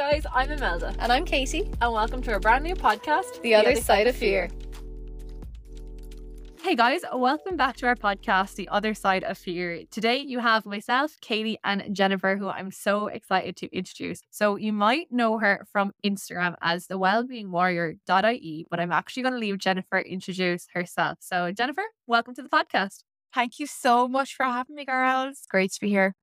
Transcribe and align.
guys, 0.00 0.24
I'm 0.32 0.50
Imelda. 0.50 0.94
And 0.98 1.12
I'm 1.12 1.26
Katie. 1.26 1.70
And 1.82 1.92
welcome 1.92 2.22
to 2.22 2.32
our 2.32 2.40
brand 2.40 2.64
new 2.64 2.74
podcast, 2.74 3.34
The, 3.34 3.40
the 3.42 3.54
Other, 3.54 3.72
Other, 3.72 3.80
Side, 3.82 4.06
of 4.06 4.16
Fear. 4.16 4.48
Fear. 4.48 4.58
Hey 6.62 6.74
guys, 6.74 7.02
welcome 7.12 7.58
back 7.58 7.76
to 7.76 7.86
our 7.86 7.96
podcast, 7.96 8.54
The 8.54 8.66
Other 8.68 8.94
Side 8.94 9.24
of 9.24 9.36
Fear. 9.36 9.82
Today 9.90 10.16
you 10.16 10.38
have 10.38 10.64
myself, 10.64 11.18
Katie, 11.20 11.58
and 11.64 11.94
Jennifer, 11.94 12.38
who 12.38 12.48
I'm 12.48 12.70
so 12.70 13.08
excited 13.08 13.56
to 13.56 13.76
introduce. 13.76 14.22
So 14.30 14.56
you 14.56 14.72
might 14.72 15.12
know 15.12 15.36
her 15.36 15.66
from 15.70 15.92
Instagram 16.02 16.54
as 16.62 16.86
the 16.86 16.96
wellbeing 16.96 17.50
warrior.ie, 17.50 18.66
but 18.70 18.80
I'm 18.80 18.92
actually 18.92 19.22
going 19.22 19.34
to 19.34 19.38
leave 19.38 19.58
Jennifer 19.58 19.98
introduce 19.98 20.66
herself. 20.72 21.18
So 21.20 21.52
Jennifer, 21.52 21.84
welcome 22.06 22.34
to 22.36 22.42
the 22.42 22.48
podcast. 22.48 23.04
Thank 23.34 23.58
you 23.58 23.66
so 23.66 24.08
much 24.08 24.34
for 24.34 24.44
having 24.44 24.76
me, 24.76 24.86
girls. 24.86 25.42
Great 25.50 25.72
to 25.72 25.80
be 25.82 25.90
here 25.90 26.14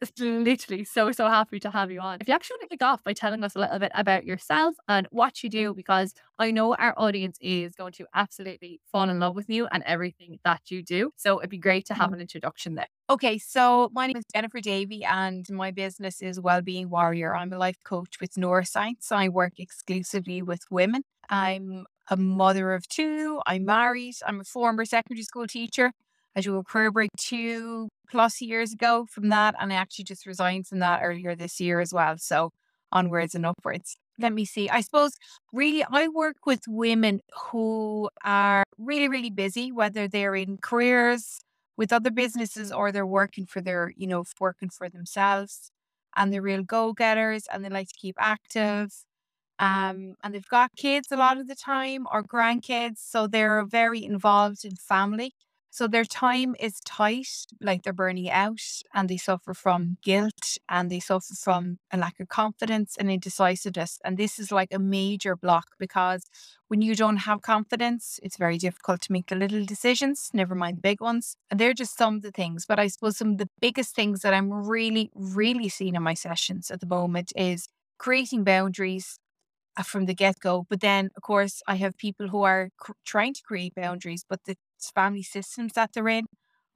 literally 0.18 0.84
so, 0.84 1.12
so 1.12 1.28
happy 1.28 1.60
to 1.60 1.70
have 1.70 1.90
you 1.90 2.00
on. 2.00 2.18
If 2.20 2.28
you 2.28 2.34
actually 2.34 2.54
want 2.54 2.70
to 2.70 2.76
kick 2.76 2.82
off 2.82 3.04
by 3.04 3.12
telling 3.12 3.44
us 3.44 3.54
a 3.54 3.60
little 3.60 3.78
bit 3.78 3.92
about 3.94 4.24
yourself 4.24 4.74
and 4.88 5.06
what 5.10 5.42
you 5.42 5.50
do, 5.50 5.74
because 5.74 6.14
I 6.38 6.50
know 6.50 6.74
our 6.74 6.94
audience 6.96 7.38
is 7.40 7.74
going 7.74 7.92
to 7.94 8.06
absolutely 8.14 8.80
fall 8.90 9.08
in 9.08 9.18
love 9.20 9.36
with 9.36 9.48
you 9.48 9.66
and 9.70 9.82
everything 9.84 10.38
that 10.44 10.62
you 10.70 10.82
do. 10.82 11.12
So 11.16 11.38
it'd 11.38 11.50
be 11.50 11.58
great 11.58 11.86
to 11.86 11.94
have 11.94 12.06
mm-hmm. 12.06 12.14
an 12.14 12.20
introduction 12.20 12.74
there. 12.74 12.88
Okay, 13.10 13.38
so 13.38 13.90
my 13.92 14.06
name 14.06 14.16
is 14.16 14.24
Jennifer 14.34 14.60
Davy 14.60 15.04
and 15.04 15.48
my 15.50 15.70
business 15.70 16.22
is 16.22 16.40
Wellbeing 16.40 16.90
Warrior. 16.90 17.36
I'm 17.36 17.52
a 17.52 17.58
life 17.58 17.78
coach 17.84 18.20
with 18.20 18.34
Neuroscience. 18.34 19.12
I 19.12 19.28
work 19.28 19.54
exclusively 19.58 20.42
with 20.42 20.64
women. 20.70 21.02
I'm 21.28 21.86
a 22.08 22.16
mother 22.16 22.74
of 22.74 22.88
two. 22.88 23.40
I'm 23.46 23.64
married. 23.64 24.16
I'm 24.26 24.40
a 24.40 24.44
former 24.44 24.84
secondary 24.84 25.22
school 25.22 25.46
teacher. 25.46 25.92
I 26.36 26.40
do 26.40 26.56
a 26.56 26.64
career 26.64 26.90
break 26.90 27.10
two 27.16 27.88
plus 28.10 28.40
years 28.40 28.72
ago 28.72 29.06
from 29.10 29.28
that. 29.30 29.54
And 29.60 29.72
I 29.72 29.76
actually 29.76 30.04
just 30.04 30.26
resigned 30.26 30.66
from 30.66 30.80
that 30.80 31.00
earlier 31.02 31.34
this 31.34 31.60
year 31.60 31.80
as 31.80 31.92
well. 31.92 32.16
So 32.18 32.50
onwards 32.92 33.34
and 33.34 33.46
upwards. 33.46 33.96
Let 34.18 34.32
me 34.32 34.44
see. 34.44 34.68
I 34.68 34.80
suppose 34.80 35.12
really 35.52 35.84
I 35.90 36.08
work 36.08 36.36
with 36.46 36.62
women 36.68 37.20
who 37.50 38.08
are 38.24 38.62
really, 38.78 39.08
really 39.08 39.30
busy, 39.30 39.72
whether 39.72 40.06
they're 40.08 40.36
in 40.36 40.58
careers 40.58 41.40
with 41.76 41.92
other 41.92 42.10
businesses 42.10 42.70
or 42.70 42.92
they're 42.92 43.06
working 43.06 43.46
for 43.46 43.60
their, 43.60 43.92
you 43.96 44.06
know, 44.06 44.24
working 44.40 44.68
for 44.70 44.88
themselves 44.88 45.70
and 46.16 46.32
they're 46.32 46.42
real 46.42 46.62
go 46.62 46.92
getters 46.92 47.46
and 47.52 47.64
they 47.64 47.68
like 47.68 47.88
to 47.88 47.94
keep 48.00 48.16
active. 48.18 48.92
Um, 49.58 50.14
and 50.22 50.34
they've 50.34 50.48
got 50.48 50.70
kids 50.76 51.12
a 51.12 51.16
lot 51.16 51.38
of 51.38 51.48
the 51.48 51.54
time 51.54 52.06
or 52.12 52.22
grandkids. 52.22 52.98
So 52.98 53.26
they're 53.26 53.64
very 53.64 54.04
involved 54.04 54.64
in 54.64 54.76
family. 54.76 55.32
So 55.74 55.88
their 55.88 56.04
time 56.04 56.54
is 56.60 56.78
tight, 56.84 57.46
like 57.60 57.82
they're 57.82 57.92
burning 57.92 58.30
out 58.30 58.60
and 58.94 59.08
they 59.08 59.16
suffer 59.16 59.54
from 59.54 59.98
guilt 60.04 60.56
and 60.68 60.88
they 60.88 61.00
suffer 61.00 61.34
from 61.34 61.78
a 61.92 61.96
lack 61.96 62.20
of 62.20 62.28
confidence 62.28 62.96
and 62.96 63.10
indecisiveness. 63.10 63.98
And 64.04 64.16
this 64.16 64.38
is 64.38 64.52
like 64.52 64.72
a 64.72 64.78
major 64.78 65.34
block 65.34 65.66
because 65.80 66.22
when 66.68 66.80
you 66.80 66.94
don't 66.94 67.16
have 67.28 67.42
confidence, 67.42 68.20
it's 68.22 68.36
very 68.36 68.56
difficult 68.56 69.00
to 69.02 69.12
make 69.12 69.26
the 69.26 69.34
little 69.34 69.64
decisions, 69.64 70.30
never 70.32 70.54
mind 70.54 70.76
the 70.76 70.80
big 70.80 71.00
ones. 71.00 71.36
And 71.50 71.58
they're 71.58 71.74
just 71.74 71.98
some 71.98 72.14
of 72.14 72.22
the 72.22 72.30
things. 72.30 72.66
But 72.66 72.78
I 72.78 72.86
suppose 72.86 73.16
some 73.16 73.32
of 73.32 73.38
the 73.38 73.50
biggest 73.60 73.96
things 73.96 74.20
that 74.20 74.32
I'm 74.32 74.52
really, 74.52 75.10
really 75.12 75.68
seeing 75.68 75.96
in 75.96 76.04
my 76.04 76.14
sessions 76.14 76.70
at 76.70 76.78
the 76.78 76.86
moment 76.86 77.32
is 77.34 77.66
creating 77.98 78.44
boundaries, 78.44 79.18
uh, 79.76 79.82
from 79.82 80.06
the 80.06 80.14
get 80.14 80.38
go. 80.40 80.66
But 80.68 80.80
then, 80.80 81.10
of 81.16 81.22
course, 81.22 81.62
I 81.66 81.76
have 81.76 81.96
people 81.96 82.28
who 82.28 82.42
are 82.42 82.70
cr- 82.78 82.92
trying 83.04 83.34
to 83.34 83.42
create 83.42 83.74
boundaries, 83.74 84.24
but 84.28 84.40
the 84.44 84.56
family 84.90 85.22
systems 85.22 85.72
that 85.74 85.92
they're 85.92 86.08
in 86.08 86.26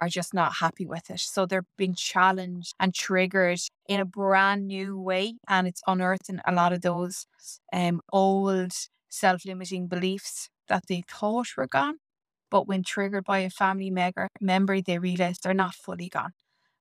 are 0.01 0.09
just 0.09 0.33
not 0.33 0.55
happy 0.61 0.87
with 0.87 1.11
it. 1.11 1.21
So 1.21 1.47
they're 1.47 1.67
being 1.77 1.95
challenged 1.95 2.75
and 2.79 2.95
triggered 2.95 3.61
in 3.89 4.01
a 4.01 4.05
brand 4.05 4.69
new 4.69 4.99
way. 5.01 5.35
And 5.49 5.67
it's 5.67 5.83
unearthing 5.87 6.41
a 6.47 6.53
lot 6.53 6.73
of 6.73 6.83
those 6.83 7.27
um, 7.73 8.01
old 8.13 8.73
self 9.09 9.45
limiting 9.45 9.89
beliefs 9.89 10.51
that 10.69 10.85
they 10.89 11.03
thought 11.09 11.49
were 11.57 11.67
gone. 11.67 11.97
But 12.51 12.67
when 12.67 12.83
triggered 12.83 13.25
by 13.25 13.41
a 13.41 13.51
family 13.51 13.91
member, 13.91 14.81
they 14.81 14.99
realize 14.99 15.39
they're 15.39 15.55
not 15.55 15.75
fully 15.75 16.09
gone. 16.09 16.33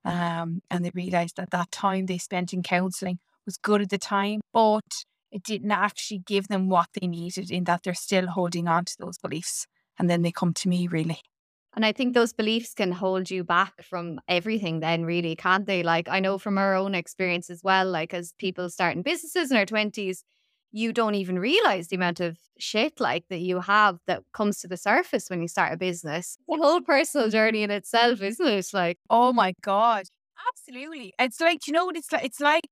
Um, 0.05 0.61
and 0.71 0.85
they 0.85 0.91
realize 0.93 1.33
that 1.33 1.51
that 1.51 1.71
time 1.71 2.05
they 2.05 2.17
spent 2.17 2.53
in 2.53 2.63
counseling 2.63 3.19
was 3.45 3.57
good 3.57 3.81
at 3.81 3.89
the 3.89 3.97
time, 3.97 4.39
but 4.53 5.03
it 5.31 5.43
didn't 5.43 5.71
actually 5.71 6.19
give 6.19 6.47
them 6.47 6.69
what 6.69 6.87
they 6.93 7.07
needed 7.07 7.51
in 7.51 7.65
that 7.65 7.83
they're 7.83 7.93
still 7.93 8.27
holding 8.27 8.67
on 8.67 8.85
to 8.85 8.95
those 8.99 9.17
beliefs. 9.17 9.67
And 9.99 10.09
then 10.09 10.21
they 10.21 10.31
come 10.31 10.53
to 10.53 10.69
me, 10.69 10.87
really. 10.87 11.21
And 11.75 11.85
I 11.85 11.91
think 11.91 12.13
those 12.13 12.33
beliefs 12.33 12.73
can 12.73 12.91
hold 12.91 13.29
you 13.29 13.43
back 13.43 13.83
from 13.83 14.19
everything, 14.27 14.79
then, 14.79 15.05
really, 15.05 15.35
can't 15.35 15.65
they? 15.65 15.83
Like, 15.83 16.09
I 16.09 16.19
know 16.19 16.37
from 16.37 16.57
our 16.57 16.75
own 16.75 16.95
experience 16.95 17.49
as 17.49 17.63
well, 17.63 17.89
like, 17.89 18.13
as 18.13 18.33
people 18.39 18.69
starting 18.69 19.03
businesses 19.03 19.51
in 19.51 19.57
our 19.57 19.65
20s, 19.65 20.23
you 20.71 20.91
don't 20.91 21.15
even 21.15 21.39
realize 21.39 21.87
the 21.87 21.95
amount 21.95 22.19
of 22.19 22.37
shit 22.57 22.99
like 22.99 23.25
that 23.29 23.39
you 23.39 23.59
have 23.59 23.99
that 24.07 24.23
comes 24.33 24.59
to 24.59 24.67
the 24.67 24.75
surface 24.77 25.29
when 25.29 25.41
you 25.41 25.47
start 25.47 25.71
a 25.71 25.77
business. 25.77 26.37
The 26.47 26.57
whole 26.57 26.81
personal 26.81 27.29
journey 27.29 27.63
in 27.63 27.71
itself, 27.71 28.21
isn't 28.21 28.47
it? 28.47 28.67
Like, 28.73 28.97
oh 29.09 29.31
my 29.31 29.53
God. 29.61 30.05
Absolutely. 30.49 31.13
It's 31.19 31.39
like, 31.39 31.67
you 31.67 31.73
know 31.73 31.85
what 31.85 31.95
it's 31.95 32.11
like? 32.11 32.23
It's 32.25 32.39
like 32.39 32.67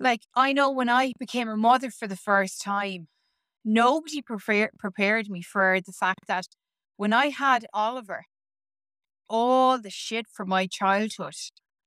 like, 0.00 0.20
I 0.34 0.52
know 0.52 0.70
when 0.70 0.88
I 0.88 1.12
became 1.18 1.48
a 1.48 1.56
mother 1.56 1.90
for 1.90 2.06
the 2.06 2.16
first 2.16 2.62
time, 2.62 3.08
nobody 3.68 4.22
prefer- 4.22 4.70
prepared 4.78 5.28
me 5.28 5.42
for 5.42 5.80
the 5.84 5.92
fact 5.92 6.26
that 6.26 6.46
when 6.96 7.12
I 7.12 7.26
had 7.28 7.66
Oliver, 7.72 8.24
all 9.28 9.78
the 9.78 9.90
shit 9.90 10.26
from 10.26 10.48
my 10.48 10.66
childhood, 10.66 11.34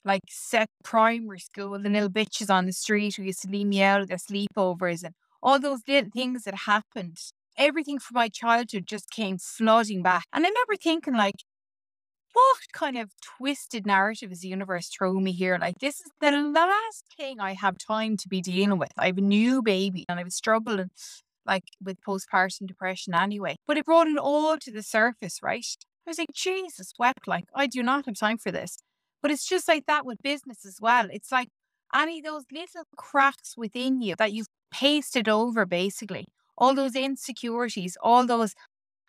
like 0.06 0.22
set 0.30 0.70
primary 0.84 1.40
school, 1.40 1.78
the 1.80 1.90
little 1.90 2.10
bitches 2.10 2.54
on 2.54 2.66
the 2.66 2.74
street 2.74 3.16
who 3.16 3.24
used 3.24 3.42
to 3.42 3.50
leave 3.50 3.68
me 3.68 3.82
out 3.82 4.02
of 4.02 4.08
their 4.08 4.18
sleepovers 4.18 5.04
and 5.04 5.16
all 5.42 5.60
those 5.60 5.82
little 5.88 6.10
things 6.14 6.44
that 6.44 6.56
happened, 6.66 7.18
everything 7.58 8.00
from 8.00 8.16
my 8.16 8.30
childhood 8.30 8.86
just 8.86 9.10
came 9.10 9.38
flooding 9.40 10.04
back. 10.04 10.26
And 10.32 10.46
I 10.46 10.50
remember 10.50 10.76
thinking, 10.76 11.16
like, 11.16 11.44
what 12.34 12.58
kind 12.72 12.98
of 12.98 13.12
twisted 13.38 13.86
narrative 13.86 14.32
is 14.32 14.42
the 14.42 14.48
universe 14.48 14.88
throwing 14.88 15.24
me 15.24 15.32
here? 15.34 15.58
Like, 15.60 15.80
this 15.80 15.96
is 15.96 16.12
the 16.22 16.32
last 16.32 17.06
thing 17.18 17.40
I 17.40 17.54
have 17.54 17.78
time 17.78 18.18
to 18.18 18.30
be 18.30 18.40
dealing 18.40 18.78
with. 18.78 18.92
I 18.98 19.08
have 19.08 19.18
a 19.18 19.22
new 19.22 19.62
baby 19.62 20.06
and 20.08 20.20
I 20.20 20.24
was 20.24 20.36
struggling 20.36 20.92
like 21.46 21.64
with 21.84 22.02
postpartum 22.02 22.68
depression 22.68 23.14
anyway. 23.14 23.56
But 23.68 23.78
it 23.78 23.86
brought 23.86 24.08
it 24.08 24.18
all 24.18 24.58
to 24.58 24.72
the 24.72 24.84
surface, 24.84 25.40
right? 25.42 25.66
I 26.06 26.10
was 26.10 26.18
like, 26.18 26.34
Jesus 26.34 26.94
wept, 26.98 27.28
like, 27.28 27.46
I 27.54 27.68
do 27.68 27.84
not 27.84 28.06
have 28.06 28.16
time 28.16 28.38
for 28.38 28.52
this. 28.52 28.78
But 29.22 29.32
it's 29.32 29.48
just 29.48 29.68
like 29.68 29.86
that 29.86 30.06
with 30.06 30.22
business 30.24 30.66
as 30.66 30.78
well. 30.82 31.08
It's 31.12 31.32
like 31.32 31.50
any 31.94 32.22
those 32.22 32.46
little 32.52 32.86
cracks 32.98 33.56
within 33.58 34.02
you 34.02 34.16
that 34.18 34.34
you've 34.34 34.48
pasted 34.72 35.30
over 35.30 35.66
basically. 35.66 36.26
All 36.58 36.74
those 36.74 36.96
insecurities, 36.96 37.98
all 38.02 38.26
those 38.26 38.54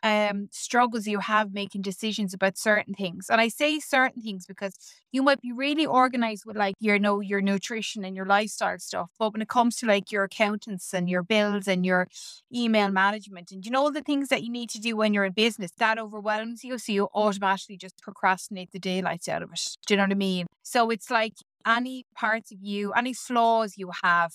um, 0.03 0.49
struggles 0.51 1.07
you 1.07 1.21
have 1.21 1.53
making 1.53 1.83
decisions 1.83 2.35
about 2.35 2.59
certain 2.59 2.95
things. 2.95 3.27
And 3.31 3.41
I 3.41 3.49
say 3.49 3.79
certain 3.79 4.23
things 4.23 4.47
because 4.47 4.75
you 5.13 5.23
might 5.23 5.41
be 5.41 5.53
really 5.53 5.87
organized 5.87 6.45
with 6.45 6.57
like 6.57 6.75
your 6.81 6.99
know 6.99 7.21
your 7.21 7.41
nutrition 7.41 8.05
and 8.05 8.17
your 8.17 8.27
lifestyle 8.27 8.79
stuff, 8.79 9.11
but 9.19 9.33
when 9.33 9.43
it 9.43 9.49
comes 9.49 9.77
to 9.77 9.87
like 9.87 10.11
your 10.11 10.25
accountants 10.25 10.93
and 10.93 11.09
your 11.09 11.23
bills 11.23 11.69
and 11.69 11.87
your 11.87 12.09
email 12.55 12.91
management 12.91 13.53
and 13.53 13.65
you 13.65 13.71
know 13.71 13.83
all 13.83 13.93
the 13.93 14.03
things 14.03 14.29
that 14.29 14.43
you 14.43 14.51
need 14.51 14.71
to 14.71 14.81
do 14.81 14.97
when 14.97 15.15
you're 15.15 15.25
in 15.25 15.33
business, 15.33 15.71
that 15.79 15.99
overwhelms 15.99 16.65
you, 16.65 16.79
so 16.79 16.93
you 16.93 17.09
automatically 17.15 17.77
just 17.77 18.01
procrastinate 18.03 18.73
the 18.73 18.79
daylights 18.79 19.29
out 19.29 19.43
of 19.43 19.53
it. 19.53 19.77
Do 19.87 19.95
you 19.95 19.99
know 19.99 20.05
what 20.05 20.13
I 20.13 20.17
mean? 20.17 20.47
So 20.63 20.91
it's 20.91 21.11
like 21.11 21.35
any 21.67 22.07
parts 22.17 22.51
of 22.51 22.59
you, 22.61 22.93
any 22.93 23.13
flaws 23.13 23.75
you 23.77 23.91
have, 24.03 24.33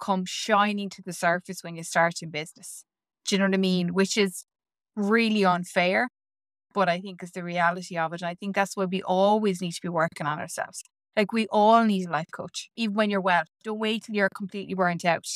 come 0.00 0.24
shining 0.24 0.90
to 0.90 1.02
the 1.02 1.12
surface 1.12 1.62
when 1.62 1.76
you 1.76 1.84
start 1.84 2.22
in 2.22 2.30
business. 2.30 2.84
Do 3.24 3.34
you 3.34 3.38
know 3.38 3.46
what 3.46 3.54
I 3.54 3.58
mean? 3.58 3.94
Which 3.94 4.16
is 4.16 4.44
really 4.96 5.44
unfair, 5.44 6.08
but 6.74 6.88
I 6.88 7.00
think 7.00 7.22
is 7.22 7.32
the 7.32 7.44
reality 7.44 7.96
of 7.96 8.12
it. 8.12 8.22
And 8.22 8.28
I 8.28 8.34
think 8.34 8.54
that's 8.54 8.76
why 8.76 8.86
we 8.86 9.02
always 9.02 9.60
need 9.60 9.72
to 9.72 9.82
be 9.82 9.88
working 9.88 10.26
on 10.26 10.38
ourselves. 10.38 10.82
Like 11.16 11.32
we 11.32 11.46
all 11.48 11.84
need 11.84 12.08
a 12.08 12.12
life 12.12 12.30
coach, 12.32 12.70
even 12.76 12.94
when 12.94 13.10
you're 13.10 13.20
well. 13.20 13.44
Don't 13.64 13.78
wait 13.78 14.04
till 14.04 14.14
you're 14.14 14.30
completely 14.34 14.74
burnt 14.74 15.04
out. 15.04 15.26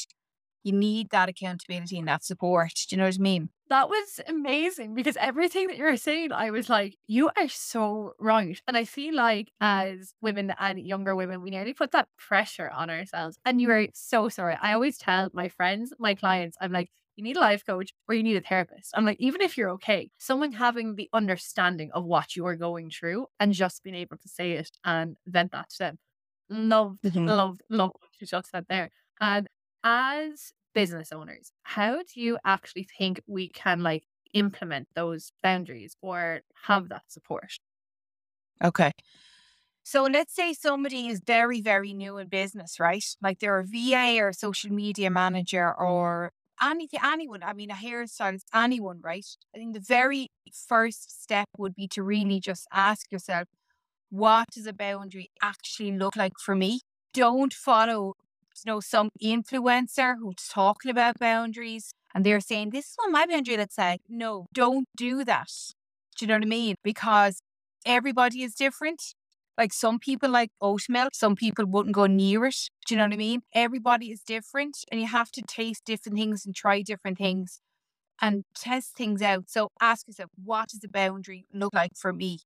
You 0.64 0.72
need 0.72 1.10
that 1.10 1.28
accountability 1.28 1.98
and 1.98 2.08
that 2.08 2.24
support. 2.24 2.72
Do 2.88 2.96
you 2.96 2.98
know 2.98 3.06
what 3.06 3.14
I 3.14 3.22
mean? 3.22 3.50
That 3.68 3.88
was 3.88 4.20
amazing 4.26 4.94
because 4.94 5.16
everything 5.18 5.68
that 5.68 5.76
you're 5.76 5.96
saying, 5.96 6.32
I 6.32 6.50
was 6.50 6.68
like, 6.68 6.96
you 7.06 7.30
are 7.36 7.48
so 7.48 8.14
right. 8.18 8.60
And 8.66 8.76
I 8.76 8.84
feel 8.84 9.14
like 9.14 9.50
as 9.60 10.14
women 10.20 10.52
and 10.58 10.80
younger 10.80 11.14
women, 11.14 11.42
we 11.42 11.50
nearly 11.50 11.72
put 11.72 11.92
that 11.92 12.08
pressure 12.16 12.70
on 12.70 12.90
ourselves. 12.90 13.38
And 13.44 13.60
you 13.60 13.70
are 13.70 13.86
so 13.94 14.28
sorry. 14.28 14.56
I 14.60 14.72
always 14.72 14.98
tell 14.98 15.30
my 15.32 15.48
friends, 15.48 15.92
my 15.98 16.14
clients, 16.14 16.56
I'm 16.60 16.72
like, 16.72 16.90
you 17.16 17.24
need 17.24 17.36
a 17.36 17.40
life 17.40 17.64
coach 17.64 17.92
or 18.08 18.14
you 18.14 18.22
need 18.22 18.36
a 18.36 18.40
therapist. 18.40 18.92
I'm 18.94 19.04
like, 19.04 19.18
even 19.18 19.40
if 19.40 19.56
you're 19.56 19.70
okay, 19.70 20.10
someone 20.18 20.52
having 20.52 20.94
the 20.94 21.08
understanding 21.12 21.90
of 21.92 22.04
what 22.04 22.36
you 22.36 22.46
are 22.46 22.56
going 22.56 22.90
through 22.90 23.26
and 23.40 23.52
just 23.52 23.82
being 23.82 23.96
able 23.96 24.18
to 24.18 24.28
say 24.28 24.52
it 24.52 24.70
and 24.84 25.16
vent 25.26 25.52
that 25.52 25.70
to 25.70 25.78
them. 25.78 25.98
Love, 26.48 26.98
mm-hmm. 27.04 27.26
love, 27.26 27.58
love 27.70 27.90
what 27.94 28.10
you 28.20 28.26
just 28.26 28.50
said 28.50 28.66
there. 28.68 28.90
And 29.20 29.48
as 29.82 30.52
business 30.74 31.10
owners, 31.10 31.52
how 31.62 31.96
do 31.96 32.20
you 32.20 32.38
actually 32.44 32.86
think 32.98 33.20
we 33.26 33.48
can 33.48 33.82
like 33.82 34.04
implement 34.34 34.88
those 34.94 35.32
boundaries 35.42 35.96
or 36.02 36.42
have 36.66 36.90
that 36.90 37.04
support? 37.08 37.52
Okay. 38.62 38.92
So 39.82 40.02
let's 40.02 40.34
say 40.34 40.52
somebody 40.52 41.06
is 41.06 41.20
very, 41.24 41.60
very 41.60 41.92
new 41.92 42.18
in 42.18 42.26
business, 42.26 42.80
right? 42.80 43.04
Like 43.22 43.38
they're 43.38 43.60
a 43.60 43.64
VA 43.64 44.18
or 44.20 44.30
a 44.30 44.34
social 44.34 44.72
media 44.72 45.10
manager 45.10 45.72
or 45.72 46.32
anyone. 46.62 47.42
I 47.42 47.52
mean, 47.52 47.70
a 47.70 47.74
hairstylist, 47.74 48.44
anyone, 48.54 49.00
right? 49.02 49.26
I 49.54 49.58
think 49.58 49.74
the 49.74 49.80
very 49.80 50.28
first 50.52 51.22
step 51.22 51.48
would 51.58 51.74
be 51.74 51.88
to 51.88 52.02
really 52.02 52.40
just 52.40 52.66
ask 52.72 53.10
yourself, 53.10 53.48
what 54.10 54.48
does 54.52 54.66
a 54.66 54.72
boundary 54.72 55.30
actually 55.42 55.92
look 55.92 56.16
like 56.16 56.34
for 56.38 56.54
me? 56.54 56.80
Don't 57.12 57.52
follow, 57.52 58.14
you 58.64 58.72
know, 58.72 58.80
some 58.80 59.10
influencer 59.22 60.16
who's 60.18 60.48
talking 60.48 60.90
about 60.90 61.18
boundaries 61.18 61.92
and 62.14 62.24
they're 62.24 62.40
saying, 62.40 62.70
this 62.70 62.86
is 62.86 62.92
what 62.96 63.10
my 63.10 63.26
boundary 63.26 63.56
looks 63.56 63.76
like. 63.78 64.00
No, 64.08 64.46
don't 64.54 64.88
do 64.96 65.24
that. 65.24 65.50
Do 66.16 66.24
you 66.24 66.28
know 66.28 66.36
what 66.36 66.44
I 66.44 66.46
mean? 66.46 66.76
Because 66.82 67.40
everybody 67.84 68.42
is 68.42 68.54
different. 68.54 69.14
Like 69.58 69.72
some 69.72 69.98
people 69.98 70.30
like 70.30 70.50
oat 70.60 70.82
milk, 70.88 71.14
some 71.14 71.34
people 71.34 71.64
wouldn't 71.66 71.94
go 71.94 72.06
near 72.06 72.44
it. 72.44 72.68
Do 72.86 72.94
you 72.94 72.98
know 72.98 73.04
what 73.04 73.14
I 73.14 73.16
mean? 73.16 73.40
Everybody 73.54 74.10
is 74.10 74.20
different 74.20 74.78
and 74.90 75.00
you 75.00 75.06
have 75.06 75.30
to 75.32 75.42
taste 75.42 75.84
different 75.86 76.18
things 76.18 76.44
and 76.44 76.54
try 76.54 76.82
different 76.82 77.18
things 77.18 77.60
and 78.20 78.44
test 78.54 78.96
things 78.96 79.22
out. 79.22 79.44
So 79.48 79.70
ask 79.80 80.06
yourself, 80.06 80.30
what 80.42 80.68
does 80.68 80.80
the 80.80 80.88
boundary 80.88 81.46
look 81.52 81.74
like 81.74 81.92
for 81.96 82.12
me? 82.12 82.40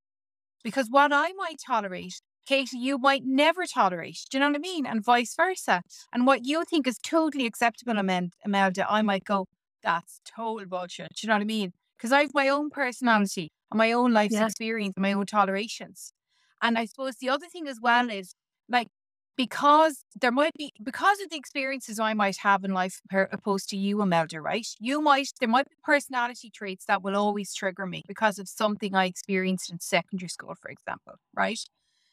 Because 0.63 0.89
what 0.89 1.13
I 1.13 1.33
might 1.33 1.57
tolerate, 1.65 2.21
Katie, 2.47 2.79
you 2.79 2.99
might 2.99 3.23
never 3.25 3.67
tolerate. 3.67 4.19
Do 4.31 4.37
you 4.37 4.41
know 4.41 4.49
what 4.49 4.57
I 4.57 4.61
mean? 4.61 4.87
And 4.87 5.05
vice 5.05 5.35
versa. 5.35 5.83
And 6.13 6.27
what 6.27 6.45
you 6.45 6.65
think 6.65 6.87
is 6.87 6.99
totally 6.99 7.47
acceptable, 7.47 7.99
Imelda, 7.99 8.91
I 8.91 9.03
might 9.03 9.25
go, 9.25 9.47
that's 9.83 10.21
total 10.25 10.67
bullshit. 10.67 11.09
Do 11.17 11.27
you 11.27 11.29
know 11.29 11.35
what 11.35 11.43
I 11.43 11.47
mean? 11.47 11.73
Because 11.97 12.13
I 12.13 12.23
have 12.23 12.35
my 12.35 12.49
own 12.49 12.71
personality 12.71 13.51
and 13.71 13.79
my 13.79 13.93
own 13.93 14.13
life's 14.13 14.35
yeah. 14.35 14.47
experience, 14.47 14.95
my 14.97 15.13
own 15.13 15.27
tolerations. 15.27 16.13
And 16.63 16.79
I 16.79 16.85
suppose 16.87 17.17
the 17.17 17.29
other 17.31 17.47
thing 17.47 17.69
as 17.69 17.79
well 17.81 18.11
is 18.11 18.35
like 18.69 18.89
because 19.37 20.05
there 20.21 20.31
might 20.33 20.53
be 20.59 20.73
because 20.83 21.21
of 21.21 21.31
the 21.31 21.37
experiences 21.37 21.99
I 21.99 22.13
might 22.15 22.37
have 22.39 22.65
in 22.65 22.73
life 22.73 23.01
opposed 23.13 23.71
to 23.71 23.77
you, 23.77 24.03
Imelda, 24.03 24.41
right? 24.41 24.67
You 24.79 25.01
might 25.01 25.29
there 25.41 25.49
might 25.49 25.67
be 25.69 25.77
personality 25.85 26.51
traits 26.51 26.85
that 26.87 27.03
will 27.03 27.17
always 27.17 27.55
trigger 27.55 27.87
me 27.87 28.03
because 28.07 28.39
of 28.39 28.49
something 28.49 28.95
I 28.95 29.07
experienced 29.07 29.71
in 29.73 29.81
secondary 29.81 30.29
school, 30.29 30.55
for 30.61 30.71
example, 30.71 31.15
right? 31.35 31.59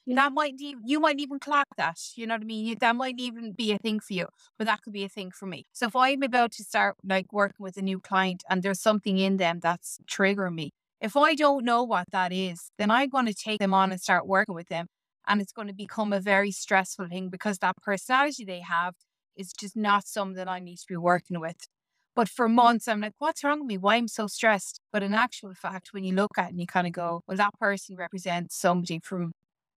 Yeah. 0.06 0.16
That 0.16 0.34
might 0.34 0.54
even 0.60 0.84
you 0.86 1.00
might 1.02 1.20
even 1.20 1.40
clock 1.40 1.68
that. 1.78 1.98
You 2.16 2.28
know 2.28 2.36
what 2.36 2.42
I 2.44 2.46
mean? 2.46 2.78
That 2.80 2.96
might 2.96 3.16
even 3.20 3.52
be 3.52 3.74
a 3.74 3.78
thing 3.78 4.00
for 4.00 4.14
you, 4.14 4.28
but 4.58 4.66
that 4.68 4.82
could 4.82 4.94
be 4.94 5.04
a 5.04 5.10
thing 5.10 5.32
for 5.32 5.48
me. 5.48 5.66
So 5.74 5.88
if 5.88 5.96
I'm 5.96 6.24
about 6.24 6.54
to 6.54 6.64
start 6.64 6.96
like 7.04 7.34
working 7.34 7.64
with 7.64 7.76
a 7.78 7.82
new 7.82 8.00
client 8.00 8.44
and 8.50 8.64
there's 8.64 8.80
something 8.82 9.18
in 9.18 9.36
them 9.38 9.60
that's 9.62 10.00
triggering 10.10 10.56
me, 10.56 10.72
if 11.02 11.16
I 11.16 11.36
don't 11.36 11.64
know 11.64 11.84
what 11.84 12.08
that 12.12 12.34
is, 12.34 12.72
then 12.78 12.92
I'm 12.92 13.10
going 13.10 13.28
to 13.28 13.34
take 13.34 13.60
them 13.60 13.74
on 13.74 13.92
and 13.92 14.02
start 14.02 14.28
working 14.28 14.56
with 14.56 14.68
them. 14.68 14.88
And 15.28 15.42
it's 15.42 15.52
going 15.52 15.68
to 15.68 15.74
become 15.74 16.14
a 16.14 16.20
very 16.20 16.52
stressful 16.52 17.08
thing 17.10 17.30
because 17.30 17.60
that 17.60 17.76
personality 17.84 18.46
they 18.46 18.62
have 18.62 18.96
is 19.36 19.54
just 19.54 19.76
not 19.76 20.08
something 20.08 20.48
I 20.48 20.60
need 20.60 20.78
to 20.78 20.86
be 20.88 20.98
working 20.98 21.40
with. 21.40 21.68
But 22.16 22.30
for 22.30 22.50
months, 22.50 22.88
I'm 22.88 23.02
like, 23.02 23.14
what's 23.20 23.44
wrong 23.44 23.60
with 23.60 23.68
me? 23.68 23.78
Why 23.78 23.98
am 23.98 24.06
I 24.06 24.08
so 24.08 24.26
stressed? 24.26 24.82
But 24.92 25.04
in 25.04 25.14
actual 25.14 25.54
fact, 25.54 25.90
when 25.92 26.04
you 26.04 26.16
look 26.16 26.32
at 26.38 26.48
it 26.48 26.50
and 26.52 26.60
you 26.60 26.66
kind 26.66 26.88
of 26.88 26.94
go, 26.94 27.22
well, 27.28 27.38
that 27.38 27.54
person 27.60 27.96
represents 27.96 28.58
somebody 28.58 29.00
from 29.04 29.34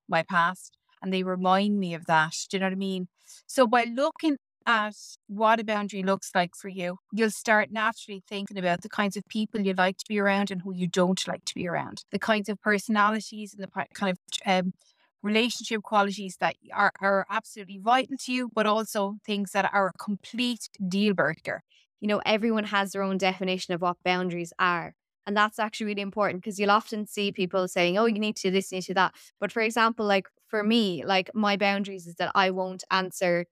my 0.08 0.22
past 0.22 0.78
and 1.02 1.12
they 1.12 1.22
remind 1.22 1.78
me 1.78 1.92
of 1.92 2.06
that. 2.06 2.34
Do 2.48 2.56
you 2.56 2.60
know 2.60 2.66
what 2.66 2.72
I 2.72 2.76
mean? 2.76 3.08
So 3.46 3.66
by 3.66 3.84
looking 3.84 4.36
at 4.66 4.94
what 5.26 5.60
a 5.60 5.64
boundary 5.64 6.02
looks 6.02 6.30
like 6.34 6.54
for 6.54 6.68
you, 6.68 6.98
you'll 7.12 7.30
start 7.30 7.70
naturally 7.70 8.22
thinking 8.28 8.58
about 8.58 8.82
the 8.82 8.88
kinds 8.88 9.16
of 9.16 9.26
people 9.28 9.60
you 9.60 9.74
like 9.74 9.96
to 9.98 10.04
be 10.08 10.18
around 10.18 10.50
and 10.50 10.62
who 10.62 10.74
you 10.74 10.86
don't 10.86 11.26
like 11.26 11.44
to 11.46 11.54
be 11.54 11.66
around, 11.66 12.04
the 12.10 12.18
kinds 12.18 12.48
of 12.48 12.60
personalities 12.60 13.54
and 13.54 13.62
the 13.62 13.86
kind 13.94 14.16
of 14.16 14.18
um, 14.46 14.72
relationship 15.22 15.82
qualities 15.82 16.36
that 16.40 16.56
are, 16.72 16.92
are 17.00 17.26
absolutely 17.30 17.78
vital 17.78 18.16
to 18.18 18.32
you, 18.32 18.50
but 18.54 18.66
also 18.66 19.16
things 19.26 19.52
that 19.52 19.70
are 19.72 19.88
a 19.88 20.02
complete 20.02 20.68
deal 20.88 21.14
breaker. 21.14 21.62
You 22.00 22.08
know, 22.08 22.22
everyone 22.24 22.64
has 22.64 22.92
their 22.92 23.02
own 23.02 23.18
definition 23.18 23.74
of 23.74 23.82
what 23.82 23.96
boundaries 24.04 24.52
are. 24.58 24.94
And 25.26 25.36
that's 25.36 25.58
actually 25.58 25.86
really 25.86 26.00
important 26.02 26.42
because 26.42 26.58
you'll 26.58 26.70
often 26.70 27.06
see 27.06 27.30
people 27.30 27.68
saying, 27.68 27.98
oh, 27.98 28.06
you 28.06 28.18
need 28.18 28.36
to 28.36 28.50
this, 28.50 28.72
you 28.72 28.76
need 28.76 28.84
to 28.84 28.94
that. 28.94 29.14
But 29.38 29.52
for 29.52 29.60
example, 29.60 30.06
like 30.06 30.26
for 30.48 30.64
me, 30.64 31.04
like 31.04 31.30
my 31.34 31.56
boundaries 31.56 32.06
is 32.06 32.14
that 32.16 32.32
I 32.34 32.50
won't 32.50 32.84
answer 32.90 33.44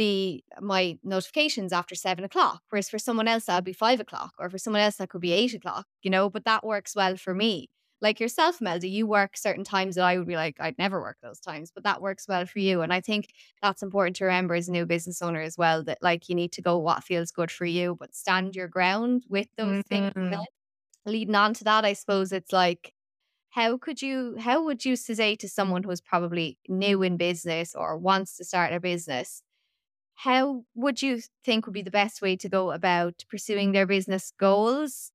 the 0.00 0.42
my 0.62 0.98
notifications 1.04 1.74
after 1.74 1.94
seven 1.94 2.24
o'clock. 2.24 2.62
Whereas 2.70 2.88
for 2.88 2.98
someone 2.98 3.28
else 3.28 3.44
that'll 3.44 3.60
be 3.60 3.74
five 3.74 4.00
o'clock, 4.00 4.32
or 4.38 4.48
for 4.48 4.56
someone 4.56 4.80
else 4.80 4.96
that 4.96 5.10
could 5.10 5.20
be 5.20 5.32
eight 5.32 5.52
o'clock, 5.52 5.86
you 6.02 6.10
know, 6.10 6.30
but 6.30 6.46
that 6.46 6.64
works 6.64 6.96
well 6.96 7.16
for 7.16 7.34
me. 7.34 7.68
Like 8.00 8.18
yourself, 8.18 8.62
Melda, 8.62 8.88
you 8.88 9.06
work 9.06 9.36
certain 9.36 9.62
times 9.62 9.96
that 9.96 10.04
I 10.04 10.16
would 10.16 10.26
be 10.26 10.36
like, 10.36 10.56
I'd 10.58 10.78
never 10.78 11.02
work 11.02 11.18
those 11.22 11.38
times, 11.38 11.70
but 11.74 11.84
that 11.84 12.00
works 12.00 12.26
well 12.26 12.46
for 12.46 12.58
you. 12.58 12.80
And 12.80 12.94
I 12.94 13.02
think 13.02 13.28
that's 13.60 13.82
important 13.82 14.16
to 14.16 14.24
remember 14.24 14.54
as 14.54 14.68
a 14.68 14.72
new 14.72 14.86
business 14.86 15.20
owner 15.20 15.42
as 15.42 15.58
well, 15.58 15.84
that 15.84 15.98
like 16.00 16.30
you 16.30 16.34
need 16.34 16.52
to 16.52 16.62
go 16.62 16.78
what 16.78 17.04
feels 17.04 17.30
good 17.30 17.50
for 17.50 17.66
you, 17.66 17.98
but 18.00 18.14
stand 18.14 18.56
your 18.56 18.68
ground 18.68 19.24
with 19.28 19.48
those 19.58 19.84
mm-hmm. 19.84 20.30
things. 20.30 20.46
Leading 21.04 21.34
on 21.34 21.52
to 21.54 21.64
that, 21.64 21.84
I 21.84 21.92
suppose 21.92 22.32
it's 22.32 22.54
like 22.54 22.94
how 23.50 23.76
could 23.76 24.00
you 24.00 24.36
how 24.38 24.64
would 24.64 24.84
you 24.84 24.96
say 24.96 25.36
to 25.36 25.48
someone 25.48 25.82
who's 25.82 26.00
probably 26.00 26.56
new 26.68 27.02
in 27.02 27.16
business 27.18 27.74
or 27.74 27.98
wants 27.98 28.36
to 28.36 28.44
start 28.44 28.72
a 28.72 28.80
business 28.80 29.42
how 30.24 30.64
would 30.74 31.00
you 31.00 31.20
think 31.44 31.66
would 31.66 31.72
be 31.72 31.82
the 31.82 31.90
best 31.90 32.20
way 32.20 32.36
to 32.36 32.48
go 32.48 32.72
about 32.72 33.24
pursuing 33.30 33.72
their 33.72 33.86
business 33.86 34.32
goals 34.38 35.12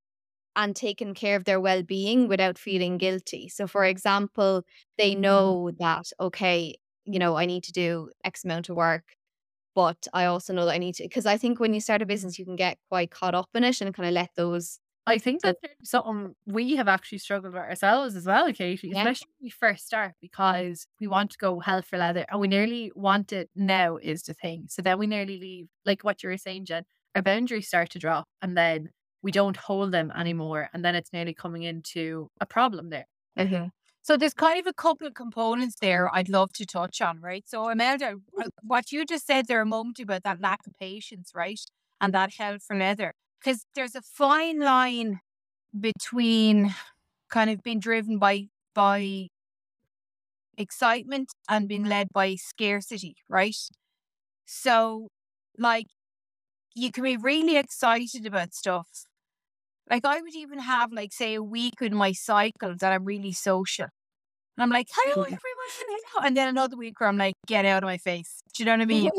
and 0.55 0.75
taking 0.75 1.13
care 1.13 1.35
of 1.35 1.43
their 1.43 1.59
well-being 1.59 2.27
without 2.27 2.57
feeling 2.57 2.97
guilty 2.97 3.47
so 3.47 3.67
for 3.67 3.85
example 3.85 4.63
they 4.97 5.11
mm-hmm. 5.11 5.21
know 5.21 5.71
that 5.77 6.05
okay 6.19 6.75
you 7.05 7.19
know 7.19 7.35
i 7.35 7.45
need 7.45 7.63
to 7.63 7.71
do 7.71 8.09
x 8.23 8.43
amount 8.43 8.69
of 8.69 8.75
work 8.75 9.03
but 9.75 10.07
i 10.13 10.25
also 10.25 10.53
know 10.53 10.65
that 10.65 10.75
i 10.75 10.77
need 10.79 10.95
to 10.95 11.03
because 11.03 11.25
i 11.25 11.37
think 11.37 11.59
when 11.59 11.73
you 11.73 11.81
start 11.81 12.01
a 12.01 12.05
business 12.05 12.39
you 12.39 12.45
can 12.45 12.55
get 12.55 12.77
quite 12.89 13.11
caught 13.11 13.35
up 13.35 13.49
in 13.53 13.63
it 13.63 13.81
and 13.81 13.93
kind 13.93 14.07
of 14.07 14.13
let 14.13 14.29
those 14.35 14.79
I 15.07 15.17
think 15.19 15.41
that's 15.41 15.59
something 15.83 16.35
we 16.45 16.75
have 16.77 16.87
actually 16.87 17.19
struggled 17.19 17.53
with 17.53 17.61
ourselves 17.61 18.15
as 18.15 18.25
well, 18.25 18.51
Katie, 18.51 18.89
yeah. 18.89 18.99
especially 18.99 19.27
when 19.37 19.45
we 19.45 19.49
first 19.51 19.85
start 19.85 20.13
because 20.19 20.87
we 20.99 21.07
want 21.07 21.31
to 21.31 21.37
go 21.37 21.59
hell 21.59 21.81
for 21.83 21.97
leather 21.97 22.25
and 22.29 22.39
we 22.39 22.47
nearly 22.47 22.91
want 22.95 23.31
it 23.31 23.49
now 23.55 23.97
is 23.97 24.23
the 24.23 24.33
thing. 24.33 24.65
So 24.67 24.81
then 24.81 24.97
we 24.97 25.05
nearly 25.05 25.37
leave, 25.37 25.67
like 25.85 26.03
what 26.03 26.23
you 26.23 26.29
were 26.29 26.37
saying, 26.37 26.65
Jen, 26.65 26.85
our 27.13 27.21
boundaries 27.21 27.67
start 27.67 27.91
to 27.91 27.99
drop 27.99 28.25
and 28.41 28.57
then 28.57 28.89
we 29.21 29.31
don't 29.31 29.57
hold 29.57 29.91
them 29.91 30.11
anymore. 30.15 30.69
And 30.73 30.83
then 30.83 30.95
it's 30.95 31.13
nearly 31.13 31.33
coming 31.33 31.63
into 31.63 32.29
a 32.41 32.45
problem 32.45 32.89
there. 32.89 33.07
Mm-hmm. 33.37 33.67
So 34.01 34.17
there's 34.17 34.33
kind 34.33 34.59
of 34.59 34.67
a 34.67 34.73
couple 34.73 35.07
of 35.07 35.13
components 35.13 35.77
there 35.81 36.13
I'd 36.13 36.29
love 36.29 36.53
to 36.53 36.65
touch 36.65 37.01
on, 37.01 37.21
right? 37.21 37.43
So 37.47 37.69
Imelda, 37.69 38.17
uh, 38.39 38.49
what 38.61 38.91
you 38.91 39.05
just 39.05 39.25
said 39.25 39.47
there 39.47 39.61
a 39.61 39.65
moment 39.65 39.99
about 39.99 40.23
that 40.23 40.41
lack 40.41 40.61
of 40.67 40.73
patience, 40.79 41.31
right? 41.35 41.59
And 42.01 42.13
that 42.13 42.33
hell 42.37 42.57
for 42.59 42.77
leather 42.77 43.13
because 43.45 43.65
there's 43.75 43.95
a 43.95 44.01
fine 44.01 44.59
line 44.59 45.19
between 45.79 46.75
kind 47.29 47.49
of 47.49 47.63
being 47.63 47.79
driven 47.79 48.19
by 48.19 48.47
by 48.75 49.27
excitement 50.57 51.31
and 51.49 51.67
being 51.67 51.83
led 51.85 52.07
by 52.13 52.35
scarcity, 52.35 53.15
right? 53.29 53.55
So, 54.45 55.09
like, 55.57 55.87
you 56.75 56.91
can 56.91 57.03
be 57.03 57.17
really 57.17 57.57
excited 57.57 58.25
about 58.25 58.53
stuff. 58.53 58.87
Like, 59.89 60.05
I 60.05 60.21
would 60.21 60.35
even 60.35 60.59
have, 60.59 60.91
like, 60.93 61.13
say, 61.13 61.35
a 61.35 61.43
week 61.43 61.75
in 61.81 61.95
my 61.95 62.11
cycle 62.13 62.75
that 62.79 62.93
I'm 62.93 63.05
really 63.05 63.33
social. 63.33 63.87
And 64.57 64.63
I'm 64.63 64.69
like, 64.69 64.87
hello, 64.93 65.23
everyone. 65.23 65.39
And 66.23 66.37
then 66.37 66.47
another 66.47 66.77
week 66.77 66.99
where 66.99 67.09
I'm 67.09 67.17
like, 67.17 67.35
get 67.45 67.65
out 67.65 67.83
of 67.83 67.87
my 67.87 67.97
face. 67.97 68.41
Do 68.53 68.63
you 68.63 68.65
know 68.65 68.73
what 68.73 68.81
I 68.81 68.85
mean? 68.85 69.11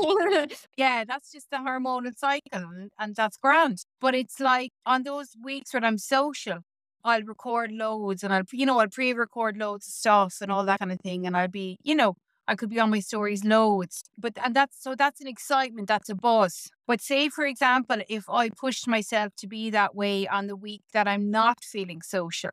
yeah, 0.76 1.04
that's 1.04 1.30
just 1.32 1.50
the 1.50 1.58
hormonal 1.58 2.16
cycle 2.16 2.40
and, 2.52 2.90
and 2.98 3.14
that's 3.14 3.36
grand. 3.36 3.84
But 4.00 4.14
it's 4.14 4.40
like 4.40 4.70
on 4.86 5.02
those 5.02 5.36
weeks 5.42 5.74
when 5.74 5.84
I'm 5.84 5.98
social, 5.98 6.60
I'll 7.04 7.22
record 7.22 7.70
loads 7.70 8.24
and 8.24 8.32
I'll, 8.32 8.42
you 8.52 8.66
know, 8.66 8.78
I'll 8.78 8.88
pre 8.88 9.12
record 9.12 9.56
loads 9.56 9.86
of 9.86 9.92
stuff 9.92 10.36
and 10.40 10.50
all 10.50 10.64
that 10.64 10.80
kind 10.80 10.92
of 10.92 11.00
thing. 11.00 11.26
And 11.26 11.36
I'll 11.36 11.48
be, 11.48 11.76
you 11.82 11.94
know, 11.94 12.16
I 12.48 12.54
could 12.54 12.70
be 12.70 12.80
on 12.80 12.90
my 12.90 13.00
stories 13.00 13.44
loads. 13.44 14.04
But, 14.18 14.34
and 14.42 14.54
that's, 14.54 14.82
so 14.82 14.94
that's 14.94 15.20
an 15.20 15.26
excitement, 15.26 15.88
that's 15.88 16.08
a 16.08 16.14
buzz. 16.14 16.68
But 16.86 17.00
say, 17.00 17.28
for 17.28 17.44
example, 17.44 17.98
if 18.08 18.24
I 18.30 18.48
pushed 18.48 18.88
myself 18.88 19.34
to 19.38 19.46
be 19.46 19.70
that 19.70 19.94
way 19.94 20.26
on 20.26 20.46
the 20.46 20.56
week 20.56 20.82
that 20.92 21.06
I'm 21.06 21.30
not 21.30 21.62
feeling 21.62 22.02
social, 22.02 22.50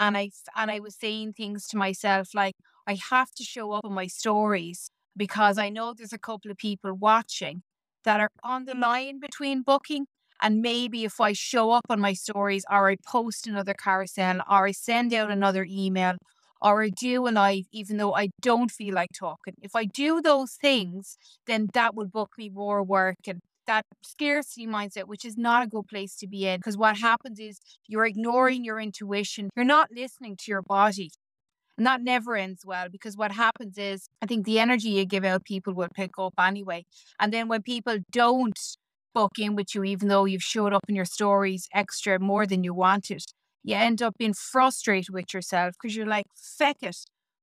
and 0.00 0.16
I 0.16 0.30
and 0.56 0.70
I 0.70 0.80
was 0.80 0.96
saying 0.96 1.34
things 1.34 1.66
to 1.68 1.76
myself 1.76 2.30
like 2.34 2.54
I 2.86 2.98
have 3.10 3.30
to 3.36 3.44
show 3.44 3.72
up 3.72 3.84
on 3.84 3.92
my 3.94 4.08
stories 4.08 4.90
because 5.16 5.58
I 5.58 5.68
know 5.68 5.94
there's 5.94 6.12
a 6.12 6.18
couple 6.18 6.50
of 6.50 6.56
people 6.56 6.92
watching 6.94 7.62
that 8.04 8.20
are 8.20 8.30
on 8.42 8.64
the 8.64 8.74
line 8.74 9.20
between 9.20 9.62
booking 9.62 10.06
and 10.42 10.62
maybe 10.62 11.04
if 11.04 11.20
I 11.20 11.34
show 11.34 11.72
up 11.72 11.84
on 11.90 12.00
my 12.00 12.14
stories 12.14 12.64
or 12.70 12.90
I 12.90 12.96
post 13.06 13.46
another 13.46 13.74
carousel 13.74 14.38
or 14.50 14.66
I 14.66 14.72
send 14.72 15.12
out 15.14 15.30
another 15.30 15.66
email 15.68 16.14
or 16.62 16.82
I 16.82 16.90
do 16.90 17.28
a 17.28 17.30
live 17.30 17.64
even 17.72 17.98
though 17.98 18.14
I 18.14 18.30
don't 18.40 18.70
feel 18.70 18.94
like 18.94 19.10
talking. 19.18 19.54
If 19.62 19.76
I 19.76 19.84
do 19.84 20.20
those 20.22 20.52
things, 20.54 21.16
then 21.46 21.68
that 21.74 21.94
will 21.94 22.06
book 22.08 22.32
me 22.38 22.48
more 22.48 22.82
work 22.82 23.16
and 23.26 23.40
that 23.70 23.86
scarcity 24.02 24.66
mindset, 24.66 25.04
which 25.04 25.24
is 25.24 25.38
not 25.38 25.62
a 25.62 25.68
good 25.68 25.86
place 25.86 26.16
to 26.16 26.26
be 26.26 26.48
in. 26.48 26.58
Because 26.58 26.76
what 26.76 26.96
happens 26.98 27.38
is 27.38 27.60
you're 27.86 28.04
ignoring 28.04 28.64
your 28.64 28.80
intuition, 28.80 29.48
you're 29.54 29.64
not 29.64 29.90
listening 29.94 30.36
to 30.40 30.46
your 30.48 30.62
body. 30.62 31.10
And 31.78 31.86
that 31.86 32.02
never 32.02 32.34
ends 32.34 32.62
well 32.66 32.88
because 32.90 33.16
what 33.16 33.32
happens 33.32 33.78
is 33.78 34.08
I 34.20 34.26
think 34.26 34.44
the 34.44 34.58
energy 34.58 34.88
you 34.90 35.04
give 35.04 35.24
out, 35.24 35.44
people 35.44 35.72
will 35.72 35.88
pick 35.94 36.18
up 36.18 36.34
anyway. 36.38 36.84
And 37.20 37.32
then 37.32 37.46
when 37.46 37.62
people 37.62 37.98
don't 38.10 38.58
book 39.14 39.38
in 39.38 39.54
with 39.54 39.72
you, 39.74 39.84
even 39.84 40.08
though 40.08 40.24
you've 40.24 40.42
showed 40.42 40.72
up 40.72 40.82
in 40.88 40.96
your 40.96 41.04
stories 41.04 41.68
extra 41.72 42.18
more 42.18 42.46
than 42.46 42.64
you 42.64 42.74
wanted, 42.74 43.22
you 43.62 43.76
end 43.76 44.02
up 44.02 44.14
being 44.18 44.34
frustrated 44.34 45.14
with 45.14 45.32
yourself 45.32 45.74
because 45.80 45.94
you're 45.96 46.06
like, 46.06 46.26
feck 46.34 46.78
it. 46.82 46.96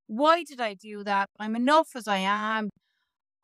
Why 0.08 0.44
did 0.44 0.60
I 0.60 0.74
do 0.74 1.06
that? 1.06 1.30
I'm 1.40 1.56
enough 1.56 1.90
as 1.96 2.08
I 2.08 2.18
am. 2.18 2.70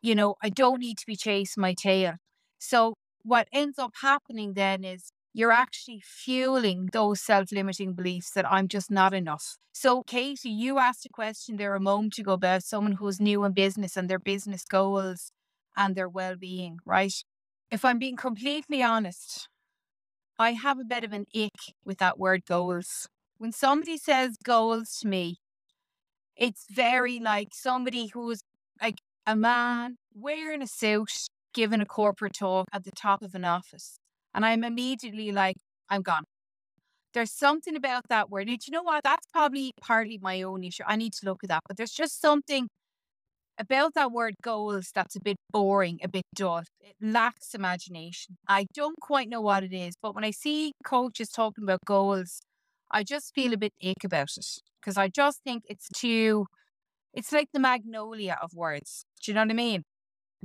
You 0.02 0.16
know, 0.16 0.36
I 0.44 0.50
don't 0.50 0.82
need 0.82 0.98
to 0.98 1.06
be 1.08 1.16
chasing 1.16 1.62
my 1.62 1.74
tail. 1.74 2.16
So 2.64 2.94
what 3.24 3.50
ends 3.52 3.78
up 3.78 3.92
happening 4.02 4.54
then 4.54 4.86
is 4.86 5.12
you're 5.34 5.52
actually 5.52 6.02
fueling 6.04 6.90
those 6.94 7.20
self 7.20 7.52
limiting 7.52 7.94
beliefs 7.94 8.32
that 8.32 8.50
I'm 8.50 8.70
just 8.70 8.90
not 8.90 9.14
enough. 9.14 9.58
So, 9.74 10.04
Katie, 10.04 10.50
you 10.50 10.80
asked 10.80 11.06
a 11.06 11.10
question 11.10 11.58
there 11.58 11.76
a 11.76 11.80
moment 11.82 12.18
ago 12.18 12.34
about 12.34 12.64
someone 12.64 12.94
who's 12.94 13.20
new 13.20 13.44
in 13.44 13.52
business 13.52 13.98
and 13.98 14.10
their 14.10 14.20
business 14.20 14.64
goals 14.64 15.32
and 15.76 15.94
their 15.94 16.08
well 16.08 16.36
being, 16.38 16.78
right? 16.86 17.14
If 17.70 17.84
I'm 17.84 18.00
being 18.00 18.16
completely 18.16 18.82
honest, 18.82 19.50
I 20.40 20.52
have 20.54 20.80
a 20.80 20.86
bit 20.86 21.04
of 21.04 21.12
an 21.12 21.26
ick 21.36 21.76
with 21.84 21.98
that 21.98 22.18
word 22.18 22.46
goals. 22.48 23.10
When 23.40 23.52
somebody 23.52 23.98
says 23.98 24.38
goals 24.42 25.00
to 25.02 25.08
me, 25.08 25.40
it's 26.38 26.66
very 26.72 27.20
like 27.20 27.50
somebody 27.54 28.08
who's 28.14 28.42
like 28.82 29.00
a 29.26 29.36
man 29.36 29.98
wearing 30.14 30.62
a 30.62 30.68
suit, 30.68 31.28
giving 31.54 31.82
a 31.82 31.86
corporate 31.86 32.34
talk 32.34 32.68
at 32.74 32.84
the 32.84 32.92
top 32.92 33.22
of 33.22 33.36
an 33.36 33.46
office. 33.46 33.98
And 34.34 34.46
I'm 34.46 34.64
immediately 34.64 35.32
like, 35.32 35.58
I'm 35.90 36.02
gone. 36.02 36.24
There's 37.14 37.32
something 37.32 37.76
about 37.76 38.04
that 38.10 38.30
word. 38.30 38.50
And 38.50 38.60
you 38.66 38.72
know 38.72 38.84
what? 38.84 39.04
That's 39.04 39.28
probably 39.32 39.72
partly 39.82 40.20
my 40.22 40.42
own 40.42 40.64
issue. 40.64 40.84
I 40.88 40.96
need 40.96 41.14
to 41.14 41.26
look 41.26 41.44
at 41.44 41.50
that. 41.50 41.62
But 41.68 41.78
there's 41.78 41.92
just 41.92 42.20
something 42.20 42.68
about 43.60 43.94
that 43.94 44.12
word 44.12 44.36
goals 44.42 44.90
that's 44.94 45.16
a 45.16 45.20
bit 45.22 45.38
boring, 45.52 46.00
a 46.04 46.08
bit 46.08 46.24
dull. 46.36 46.64
It 46.82 46.96
lacks 47.02 47.54
imagination. 47.54 48.38
I 48.48 48.66
don't 48.74 49.00
quite 49.00 49.30
know 49.30 49.42
what 49.42 49.64
it 49.64 49.74
is. 49.74 49.94
But 50.02 50.16
when 50.16 50.24
I 50.24 50.32
see 50.32 50.74
coaches 50.84 51.30
talking 51.30 51.64
about 51.64 51.80
goals, 51.86 52.42
I 52.92 53.04
just 53.04 53.34
feel 53.36 53.54
a 53.54 53.58
bit 53.58 53.74
ick 53.84 54.04
about 54.04 54.30
it 54.38 54.48
because 54.82 54.98
I 54.98 55.08
just 55.10 55.42
think 55.44 55.64
it's 55.70 55.88
too, 55.96 56.48
it's 57.14 57.32
like 57.32 57.50
the 57.54 57.60
magnolia 57.60 58.38
of 58.42 58.52
words. 58.56 59.06
Do 59.22 59.32
you 59.32 59.36
know 59.36 59.42
what 59.42 59.52
I 59.52 59.54
mean? 59.54 59.84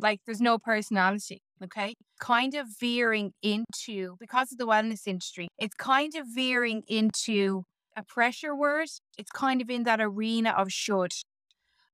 Like 0.01 0.21
there's 0.27 0.41
no 0.41 0.59
personality. 0.59 1.39
Okay. 1.63 1.95
Kind 2.21 2.55
of 2.55 2.67
veering 2.81 3.33
into, 3.43 4.17
because 4.21 4.53
of 4.53 4.59
the 4.59 4.67
wellness 4.67 5.07
industry, 5.07 5.49
it's 5.59 5.75
kind 5.75 6.15
of 6.15 6.27
veering 6.33 6.83
into 6.89 7.65
a 7.97 8.05
pressure 8.05 8.55
word. 8.55 8.89
It's 9.19 9.31
kind 9.31 9.61
of 9.61 9.69
in 9.69 9.83
that 9.85 10.01
arena 10.01 10.51
of 10.51 10.71
should. 10.71 11.13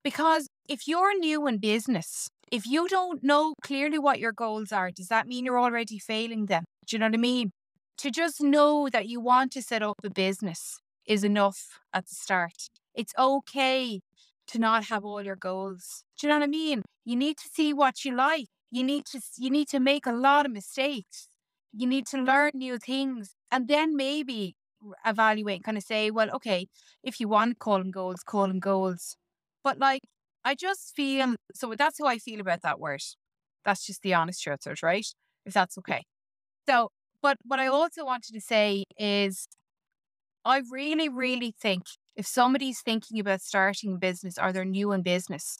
Because 0.02 0.48
if 0.68 0.86
you're 0.86 1.18
new 1.18 1.46
in 1.46 1.58
business, 1.58 2.28
if 2.52 2.66
you 2.66 2.86
don't 2.88 3.24
know 3.24 3.54
clearly 3.62 3.98
what 3.98 4.18
your 4.18 4.32
goals 4.32 4.70
are, 4.70 4.90
does 4.90 5.08
that 5.08 5.26
mean 5.26 5.46
you're 5.46 5.58
already 5.58 5.98
failing 5.98 6.46
them? 6.46 6.64
Do 6.86 6.94
you 6.94 7.00
know 7.00 7.06
what 7.06 7.14
I 7.14 7.18
mean? 7.18 7.50
To 7.98 8.10
just 8.10 8.42
know 8.42 8.88
that 8.92 9.08
you 9.08 9.20
want 9.20 9.52
to 9.52 9.62
set 9.62 9.82
up 9.82 9.96
a 10.04 10.10
business 10.10 10.78
is 11.06 11.24
enough 11.24 11.80
at 11.92 12.06
the 12.06 12.14
start. 12.14 12.68
It's 12.94 13.14
okay 13.18 14.00
to 14.48 14.58
not 14.58 14.84
have 14.86 15.04
all 15.04 15.22
your 15.22 15.36
goals. 15.36 16.04
Do 16.18 16.26
you 16.26 16.32
know 16.32 16.38
what 16.38 16.44
I 16.44 16.48
mean? 16.48 16.82
You 17.04 17.16
need 17.16 17.36
to 17.38 17.48
see 17.52 17.72
what 17.72 18.04
you 18.04 18.14
like. 18.14 18.46
You 18.70 18.82
need 18.84 19.04
to 19.06 19.20
you 19.38 19.50
need 19.50 19.68
to 19.68 19.80
make 19.80 20.06
a 20.06 20.12
lot 20.12 20.46
of 20.46 20.52
mistakes. 20.52 21.28
You 21.72 21.86
need 21.86 22.06
to 22.08 22.18
learn 22.18 22.52
new 22.54 22.78
things 22.78 23.34
and 23.50 23.68
then 23.68 23.96
maybe 23.96 24.56
evaluate 25.04 25.64
kind 25.64 25.78
of 25.78 25.84
say, 25.84 26.10
well, 26.10 26.30
okay, 26.30 26.66
if 27.02 27.20
you 27.20 27.28
want 27.28 27.58
call 27.58 27.78
them 27.78 27.90
goals, 27.90 28.22
call 28.24 28.48
them 28.48 28.60
goals. 28.60 29.16
But 29.62 29.78
like 29.78 30.02
I 30.44 30.54
just 30.54 30.94
feel 30.94 31.36
so 31.54 31.74
that's 31.76 31.98
how 31.98 32.06
I 32.06 32.18
feel 32.18 32.40
about 32.40 32.62
that 32.62 32.80
word. 32.80 33.02
That's 33.64 33.86
just 33.86 34.02
the 34.02 34.14
honest 34.14 34.42
truth, 34.42 34.82
right? 34.82 35.06
If 35.46 35.54
that's 35.54 35.78
okay. 35.78 36.04
So, 36.68 36.90
but 37.22 37.38
what 37.44 37.60
I 37.60 37.66
also 37.68 38.04
wanted 38.04 38.32
to 38.34 38.40
say 38.40 38.84
is 38.98 39.46
I 40.44 40.62
really, 40.70 41.08
really 41.08 41.54
think 41.60 41.84
if 42.16 42.26
somebody's 42.26 42.80
thinking 42.80 43.18
about 43.18 43.42
starting 43.42 43.94
a 43.94 43.98
business 43.98 44.38
or 44.40 44.52
they're 44.52 44.64
new 44.64 44.92
in 44.92 45.02
business, 45.02 45.58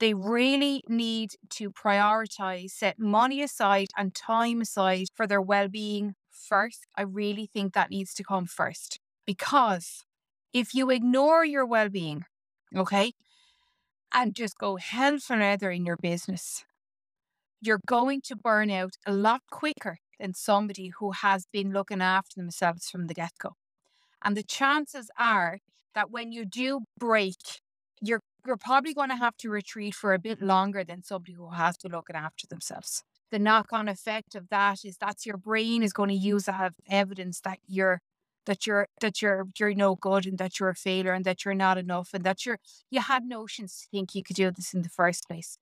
they 0.00 0.14
really 0.14 0.82
need 0.88 1.30
to 1.50 1.70
prioritize, 1.70 2.70
set 2.70 2.98
money 2.98 3.42
aside 3.42 3.88
and 3.96 4.14
time 4.14 4.60
aside 4.60 5.06
for 5.14 5.26
their 5.26 5.40
well 5.40 5.68
being 5.68 6.14
first. 6.30 6.86
I 6.96 7.02
really 7.02 7.46
think 7.46 7.74
that 7.74 7.90
needs 7.90 8.14
to 8.14 8.24
come 8.24 8.46
first 8.46 8.98
because 9.26 10.04
if 10.52 10.74
you 10.74 10.90
ignore 10.90 11.44
your 11.44 11.64
well 11.66 11.88
being, 11.88 12.24
okay, 12.74 13.12
and 14.12 14.34
just 14.34 14.58
go 14.58 14.76
hell 14.76 15.18
for 15.18 15.36
leather 15.36 15.70
in 15.70 15.86
your 15.86 15.96
business, 15.96 16.64
you're 17.60 17.80
going 17.86 18.20
to 18.22 18.36
burn 18.36 18.70
out 18.70 18.94
a 19.06 19.12
lot 19.12 19.42
quicker 19.50 19.98
than 20.18 20.34
somebody 20.34 20.90
who 20.98 21.12
has 21.12 21.46
been 21.52 21.72
looking 21.72 22.02
after 22.02 22.40
themselves 22.40 22.90
from 22.90 23.06
the 23.06 23.14
get 23.14 23.32
go. 23.38 23.52
And 24.24 24.36
the 24.36 24.42
chances 24.42 25.10
are 25.18 25.58
that 25.94 26.10
when 26.10 26.32
you 26.32 26.44
do 26.44 26.80
break, 26.98 27.36
you're 28.00 28.20
you're 28.46 28.56
probably 28.56 28.92
going 28.94 29.08
to 29.10 29.16
have 29.16 29.36
to 29.38 29.48
retreat 29.50 29.94
for 29.94 30.12
a 30.14 30.18
bit 30.18 30.42
longer 30.42 30.82
than 30.84 31.02
somebody 31.02 31.34
who 31.34 31.50
has 31.50 31.76
to 31.78 31.88
look 31.88 32.08
after 32.12 32.46
themselves. 32.48 33.04
The 33.30 33.38
knock-on 33.38 33.88
effect 33.88 34.34
of 34.34 34.48
that 34.50 34.84
is 34.84 34.96
that's 34.98 35.24
your 35.26 35.36
brain 35.36 35.82
is 35.82 35.92
going 35.92 36.08
to 36.10 36.14
use 36.16 36.44
that 36.46 36.72
evidence 36.88 37.40
that 37.40 37.58
you're 37.68 38.00
that 38.46 38.66
you're 38.66 38.86
that 39.00 39.22
you're 39.22 39.46
you're 39.58 39.74
no 39.74 39.94
good 39.96 40.26
and 40.26 40.38
that 40.38 40.58
you're 40.58 40.70
a 40.70 40.74
failure 40.74 41.12
and 41.12 41.24
that 41.24 41.44
you're 41.44 41.54
not 41.54 41.78
enough 41.78 42.10
and 42.14 42.24
that 42.24 42.44
you're 42.44 42.58
you 42.90 43.00
had 43.00 43.24
notions 43.24 43.80
to 43.82 43.88
think 43.90 44.14
you 44.14 44.22
could 44.24 44.36
do 44.36 44.50
this 44.50 44.74
in 44.74 44.82
the 44.82 44.88
first 44.88 45.28
place 45.28 45.56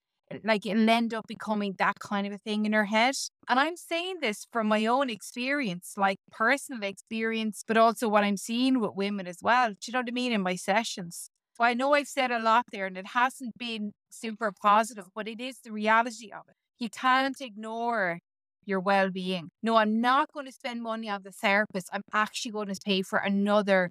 like 0.45 0.67
it'll 0.67 0.89
end 0.89 1.13
up 1.15 1.27
becoming 1.27 1.75
that 1.79 1.99
kind 1.99 2.27
of 2.27 2.33
a 2.33 2.39
thing 2.39 2.67
in 2.67 2.73
her 2.73 2.87
head. 2.87 3.15
And 3.49 3.59
I'm 3.59 3.77
saying 3.77 4.19
this 4.21 4.47
from 4.53 4.69
my 4.69 4.87
own 4.87 5.11
experience, 5.11 5.95
like 5.97 6.19
personal 6.31 6.83
experience, 6.83 7.65
but 7.67 7.77
also 7.77 8.09
what 8.09 8.25
I'm 8.25 8.37
seeing 8.37 8.81
with 8.81 8.93
women 8.95 9.27
as 9.27 9.39
well. 9.43 9.71
Do 9.71 9.77
you 9.87 9.93
know 9.93 10.01
what 10.01 10.09
I 10.09 10.13
mean? 10.13 10.33
In 10.33 10.43
my 10.43 10.57
sessions. 10.57 11.31
So 11.55 11.65
I 11.65 11.75
know 11.75 11.95
I've 11.95 12.09
said 12.09 12.31
a 12.31 12.39
lot 12.39 12.67
there 12.73 12.87
and 12.87 12.97
it 12.97 13.09
hasn't 13.09 13.59
been 13.59 13.93
super 14.09 14.53
positive, 14.53 15.07
but 15.15 15.29
it 15.29 15.41
is 15.41 15.59
the 15.63 15.73
reality 15.73 16.31
of 16.33 16.43
it. 16.49 16.55
You 16.79 16.89
can't 16.89 17.39
ignore 17.41 18.21
your 18.65 18.81
well 18.81 19.11
being. 19.11 19.51
No, 19.63 19.77
I'm 19.77 20.01
not 20.01 20.33
going 20.33 20.47
to 20.47 20.53
spend 20.53 20.83
money 20.83 21.09
on 21.09 21.23
the 21.23 21.33
therapist. 21.33 21.89
I'm 21.93 22.03
actually 22.13 22.53
going 22.53 22.69
to 22.69 22.81
pay 22.83 23.03
for 23.03 23.19
another 23.19 23.91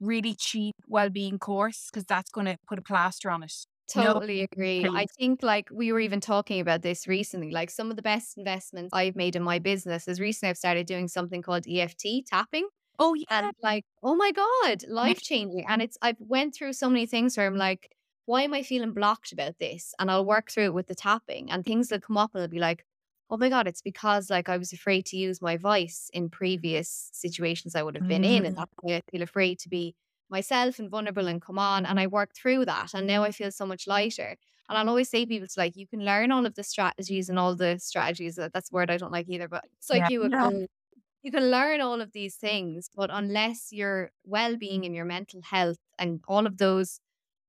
really 0.00 0.34
cheap 0.34 0.74
well 0.86 1.08
being 1.08 1.38
course 1.38 1.88
because 1.90 2.04
that's 2.04 2.30
going 2.30 2.46
to 2.46 2.56
put 2.68 2.78
a 2.78 2.82
plaster 2.82 3.30
on 3.30 3.42
it. 3.42 3.52
Totally 3.88 4.42
agree. 4.42 4.84
I 4.84 5.06
think 5.18 5.42
like 5.42 5.68
we 5.72 5.92
were 5.92 6.00
even 6.00 6.20
talking 6.20 6.60
about 6.60 6.82
this 6.82 7.06
recently. 7.06 7.50
Like 7.50 7.70
some 7.70 7.90
of 7.90 7.96
the 7.96 8.02
best 8.02 8.36
investments 8.36 8.90
I've 8.92 9.16
made 9.16 9.36
in 9.36 9.42
my 9.42 9.58
business 9.58 10.08
is 10.08 10.20
recently 10.20 10.50
I've 10.50 10.58
started 10.58 10.86
doing 10.86 11.08
something 11.08 11.42
called 11.42 11.66
EFT 11.68 12.26
tapping. 12.26 12.68
Oh 12.98 13.14
yeah. 13.14 13.24
And 13.30 13.52
like, 13.62 13.84
oh 14.02 14.16
my 14.16 14.32
God, 14.32 14.84
life 14.88 15.20
changing. 15.20 15.64
And 15.68 15.82
it's 15.82 15.96
I've 16.02 16.16
went 16.18 16.54
through 16.54 16.72
so 16.72 16.88
many 16.88 17.06
things 17.06 17.36
where 17.36 17.46
I'm 17.46 17.56
like, 17.56 17.94
why 18.24 18.42
am 18.42 18.54
I 18.54 18.62
feeling 18.62 18.92
blocked 18.92 19.32
about 19.32 19.58
this? 19.58 19.94
And 19.98 20.10
I'll 20.10 20.24
work 20.24 20.50
through 20.50 20.64
it 20.64 20.74
with 20.74 20.88
the 20.88 20.94
tapping 20.94 21.50
and 21.50 21.64
things 21.64 21.88
that 21.88 22.02
come 22.02 22.16
up 22.16 22.32
and 22.34 22.42
I'll 22.42 22.48
be 22.48 22.58
like, 22.58 22.84
oh 23.30 23.36
my 23.36 23.48
God, 23.48 23.66
it's 23.66 23.82
because 23.82 24.30
like 24.30 24.48
I 24.48 24.56
was 24.56 24.72
afraid 24.72 25.06
to 25.06 25.16
use 25.16 25.42
my 25.42 25.56
voice 25.56 26.10
in 26.12 26.28
previous 26.30 27.10
situations 27.12 27.74
I 27.74 27.82
would 27.82 27.96
have 27.96 28.08
been 28.08 28.24
in. 28.24 28.44
And 28.46 28.56
mm. 28.56 28.58
that's 28.58 28.72
why 28.80 28.96
I 28.96 29.02
feel 29.10 29.22
afraid 29.22 29.58
to 29.60 29.68
be 29.68 29.94
myself 30.30 30.78
and 30.78 30.90
vulnerable 30.90 31.26
and 31.26 31.40
come 31.40 31.58
on. 31.58 31.86
And 31.86 32.00
I 32.00 32.06
worked 32.06 32.36
through 32.36 32.64
that. 32.66 32.94
And 32.94 33.06
now 33.06 33.22
I 33.22 33.30
feel 33.30 33.50
so 33.50 33.66
much 33.66 33.86
lighter. 33.86 34.36
And 34.68 34.76
I'll 34.76 34.88
always 34.88 35.08
say 35.08 35.24
people, 35.26 35.44
it's 35.44 35.56
like 35.56 35.76
you 35.76 35.86
can 35.86 36.04
learn 36.04 36.32
all 36.32 36.44
of 36.44 36.54
the 36.54 36.64
strategies 36.64 37.28
and 37.28 37.38
all 37.38 37.54
the 37.54 37.78
strategies. 37.78 38.36
That's 38.36 38.72
a 38.72 38.74
word 38.74 38.90
I 38.90 38.96
don't 38.96 39.12
like 39.12 39.28
either, 39.28 39.48
but 39.48 39.64
it's 39.78 39.88
like 39.88 40.02
yeah. 40.02 40.08
you 40.10 40.28
can, 40.28 40.66
you 41.22 41.30
can 41.30 41.50
learn 41.50 41.80
all 41.80 42.00
of 42.00 42.12
these 42.12 42.36
things, 42.36 42.90
but 42.94 43.10
unless 43.12 43.68
your 43.70 44.10
well 44.24 44.56
being 44.56 44.84
and 44.84 44.94
your 44.94 45.04
mental 45.04 45.40
health 45.42 45.78
and 45.98 46.20
all 46.26 46.46
of 46.46 46.58
those 46.58 47.00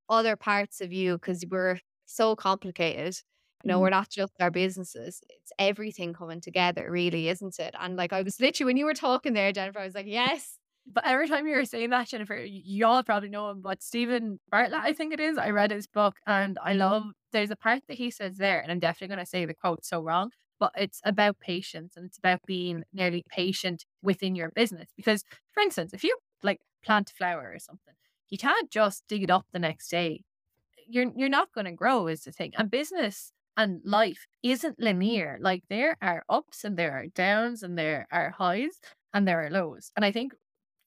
other 0.10 0.36
parts 0.36 0.80
of 0.80 0.94
you, 0.94 1.14
because 1.18 1.44
we're 1.50 1.80
so 2.06 2.36
complicated, 2.36 3.18
you 3.64 3.70
know, 3.70 3.80
mm. 3.80 3.82
we're 3.82 3.90
not 3.90 4.10
just 4.10 4.34
our 4.40 4.52
businesses, 4.52 5.22
it's 5.30 5.52
everything 5.58 6.14
coming 6.14 6.40
together, 6.40 6.88
really, 6.90 7.30
isn't 7.30 7.58
it? 7.60 7.74
And 7.80 7.96
like 7.96 8.14
I 8.14 8.22
was 8.22 8.40
literally, 8.40 8.70
when 8.70 8.78
you 8.78 8.86
were 8.86 8.94
talking 8.94 9.34
there, 9.34 9.52
Jennifer, 9.52 9.80
I 9.80 9.86
was 9.86 9.96
like, 9.96 10.06
yes, 10.08 10.60
but 10.91 11.06
every 11.06 11.27
time 11.27 11.48
you 11.48 11.56
were 11.56 11.65
saying 11.65 11.89
that, 11.89 12.08
Jennifer, 12.08 12.38
y'all 12.46 13.03
probably 13.03 13.29
know 13.29 13.50
him, 13.50 13.62
but 13.62 13.84
Steven 13.84 14.39
Bartlett, 14.50 14.82
I 14.82 14.94
think 14.94 15.13
it 15.13 15.20
is. 15.20 15.38
I 15.38 15.50
read 15.50 15.72
his 15.72 15.88
book 15.88 16.15
and 16.25 16.58
I 16.63 16.74
love 16.74 17.03
there's 17.32 17.51
a 17.51 17.56
part 17.56 17.84
that 17.88 17.98
he 17.98 18.10
says 18.10 18.38
there, 18.38 18.60
and 18.62 18.72
I'm 18.72 18.79
definitely 18.79 19.13
going 19.13 19.25
to 19.25 19.29
say 19.29 19.46
the 19.46 19.53
quote 19.53 19.84
so 19.86 20.01
wrong, 20.01 20.32
but 20.60 20.72
it's 20.75 21.01
about 21.03 21.39
patience 21.39 21.96
and 21.98 22.06
it's 22.06 22.17
about 22.17 22.39
being 22.46 22.84
nearly 22.94 23.24
patient 23.29 23.86
within 24.01 24.36
your 24.36 24.50
business. 24.51 24.89
Because, 24.96 25.24
for 25.51 25.62
instance, 25.62 25.94
if 25.94 26.03
you 26.03 26.17
like 26.41 26.62
plant 26.84 27.12
a 27.12 27.13
flower 27.13 27.51
or 27.53 27.60
something, 27.60 27.94
you 28.29 28.38
can't 28.38 28.72
just 28.72 29.03
dig 29.08 29.24
it 29.24 29.32
up 29.32 29.46
the 29.51 29.60
next 29.60 29.89
day. 29.89 30.24
You're 30.88 31.12
you're 31.15 31.29
not 31.29 31.51
going 31.53 31.65
to 31.65 31.74
grow, 31.74 32.08
is 32.08 32.24
the 32.24 32.32
thing. 32.32 32.53
And 32.58 32.72
business 32.72 33.34
and 33.58 33.82
life 33.84 34.25
isn't 34.44 34.79
linear. 34.79 35.38
Like 35.41 35.63
there 35.70 35.98
are 36.01 36.24
ups 36.29 36.63
and 36.63 36.77
there 36.77 36.94
are 36.94 37.08
downs 37.08 37.63
and 37.63 37.77
there 37.77 38.08
are 38.12 38.32
highs 38.32 38.79
and 39.13 39.27
there 39.27 39.46
are 39.46 39.50
lows. 39.50 39.91
And 39.96 40.06
I 40.06 40.12
think 40.12 40.34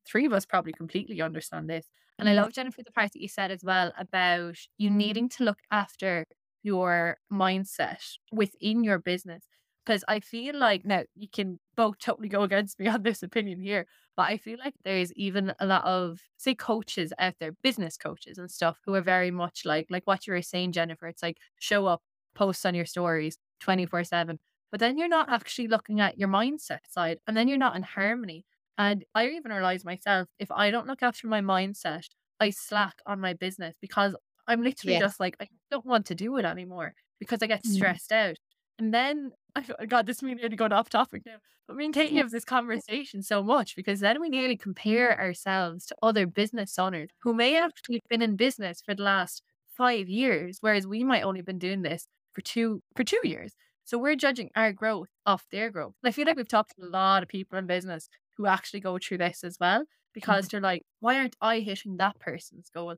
three 0.07 0.27
of 0.27 0.33
us 0.33 0.47
probably 0.47 0.73
completely 0.73 1.21
understand 1.21 1.69
this. 1.69 1.87
And 2.19 2.29
I 2.29 2.33
mm-hmm. 2.33 2.43
love, 2.43 2.53
Jennifer, 2.53 2.83
the 2.83 2.93
part 2.93 3.13
that 3.13 3.23
you 3.23 3.29
said 3.29 3.51
as 3.51 3.65
well 3.65 3.93
about 3.99 4.57
you 4.79 4.91
needing 4.91 5.29
to 5.31 5.45
look 5.45 5.59
after 5.71 6.27
your 6.63 7.17
mindset 7.33 8.17
within 8.33 8.85
your 8.85 8.99
business. 8.99 9.45
Because 9.85 10.05
I 10.07 10.21
feel 10.21 10.59
like 10.59 10.85
now 10.85 11.05
you 11.15 11.29
can 11.33 11.59
both 11.75 11.99
totally 11.99 12.29
go 12.29 12.43
against 12.43 12.79
me 12.79 12.87
on 12.89 13.03
this 13.03 13.23
opinion 13.23 13.61
here, 13.61 13.87
but 14.17 14.29
I 14.29 14.37
feel 14.37 14.59
like 14.59 14.75
there's 14.85 15.13
even 15.15 15.55
a 15.59 15.67
lot 15.67 15.85
of, 15.85 16.21
say, 16.37 16.55
coaches 16.55 17.13
out 17.19 17.35
there, 17.41 17.53
business 17.63 17.97
coaches 17.97 18.37
and 18.37 18.51
stuff, 18.51 18.79
who 18.85 18.95
are 18.95 19.01
very 19.01 19.31
much 19.31 19.63
like, 19.65 19.87
like 19.89 20.07
what 20.07 20.27
you 20.27 20.35
were 20.35 20.43
saying, 20.43 20.73
Jennifer. 20.73 21.07
It's 21.07 21.23
like 21.23 21.39
show 21.59 21.87
up, 21.87 22.03
post 22.35 22.65
on 22.67 22.75
your 22.75 22.87
stories 22.87 23.39
24 23.61 24.05
7. 24.05 24.39
But 24.71 24.81
then 24.81 24.99
you're 24.99 25.09
not 25.09 25.31
actually 25.31 25.69
looking 25.69 26.01
at 26.01 26.19
your 26.19 26.29
mindset 26.29 26.81
side, 26.89 27.19
and 27.27 27.37
then 27.37 27.49
you're 27.49 27.59
not 27.59 27.77
in 27.77 27.83
harmony. 27.83 28.45
And 28.79 29.05
I 29.15 29.29
even 29.29 29.53
realize 29.53 29.85
myself, 29.85 30.29
if 30.39 30.51
I 30.51 30.71
don't 30.71 30.87
look 30.87 31.03
after 31.03 31.27
my 31.27 31.41
mindset, 31.41 32.05
I 32.41 32.51
slack 32.51 32.95
on 33.07 33.21
my 33.21 33.35
business 33.35 33.75
because 33.81 34.15
I'm 34.47 34.63
literally 34.63 34.95
Yeah. 34.95 35.01
just 35.01 35.21
like, 35.21 35.37
I 35.41 35.49
don't 35.71 35.87
want 35.87 36.07
to 36.07 36.15
do 36.15 36.37
it 36.39 36.45
anymore 36.45 36.95
because 37.19 37.43
I 37.43 37.47
get 37.47 37.65
Mm. 37.65 37.75
stressed 37.75 38.13
out. 38.13 38.37
And 38.79 38.95
then, 38.95 39.33
I 39.57 39.87
God, 39.87 40.07
this 40.07 40.23
may 40.23 40.35
nearly 40.35 40.57
going 40.57 40.73
off 40.73 40.89
topic 40.89 41.23
now, 41.27 41.37
but 41.69 41.77
me 41.77 41.85
and 41.87 41.95
Katie 41.95 42.17
have 42.17 42.31
this 42.31 42.45
conversation 42.45 43.23
so 43.23 43.43
much 43.43 43.77
because 43.77 44.01
then 44.01 44.21
we 44.21 44.29
nearly 44.29 44.57
compare 44.57 45.19
ourselves 45.21 45.87
to 45.87 45.97
other 46.03 46.27
business 46.27 46.79
owners 46.79 47.11
who 47.23 47.35
may 47.35 47.57
actually 47.59 47.97
have 47.97 48.09
been 48.09 48.23
in 48.23 48.37
business 48.37 48.81
for 48.81 48.95
the 48.95 49.03
last 49.03 49.43
five 49.77 50.09
years, 50.09 50.59
whereas 50.61 50.87
we 50.87 51.05
might 51.05 51.23
only 51.23 51.43
been 51.43 51.59
doing 51.59 51.83
this 51.83 52.07
for 52.33 52.41
two 52.41 52.83
for 52.97 53.05
two 53.05 53.21
years. 53.25 53.55
So 53.85 53.99
we're 53.99 54.17
judging 54.17 54.51
our 54.55 54.73
growth 54.73 55.09
off 55.27 55.47
their 55.51 55.71
growth. 55.71 55.95
And 56.03 56.09
I 56.09 56.13
feel 56.13 56.27
like 56.27 56.37
we've 56.37 56.49
talked 56.49 56.75
to 56.79 56.85
a 56.87 56.89
lot 56.89 57.23
of 57.23 57.29
people 57.29 57.59
in 57.59 57.67
business 57.67 58.09
who 58.37 58.47
actually 58.47 58.81
go 58.81 58.99
through 58.99 59.19
this 59.19 59.45
as 59.45 59.59
well 59.61 59.85
because 60.13 60.49
they're 60.49 60.61
like, 60.61 60.83
why 61.01 61.17
aren't 61.17 61.37
I 61.41 61.61
hitting 61.61 61.97
that 61.99 62.19
person's 62.19 62.71
goal? 62.75 62.97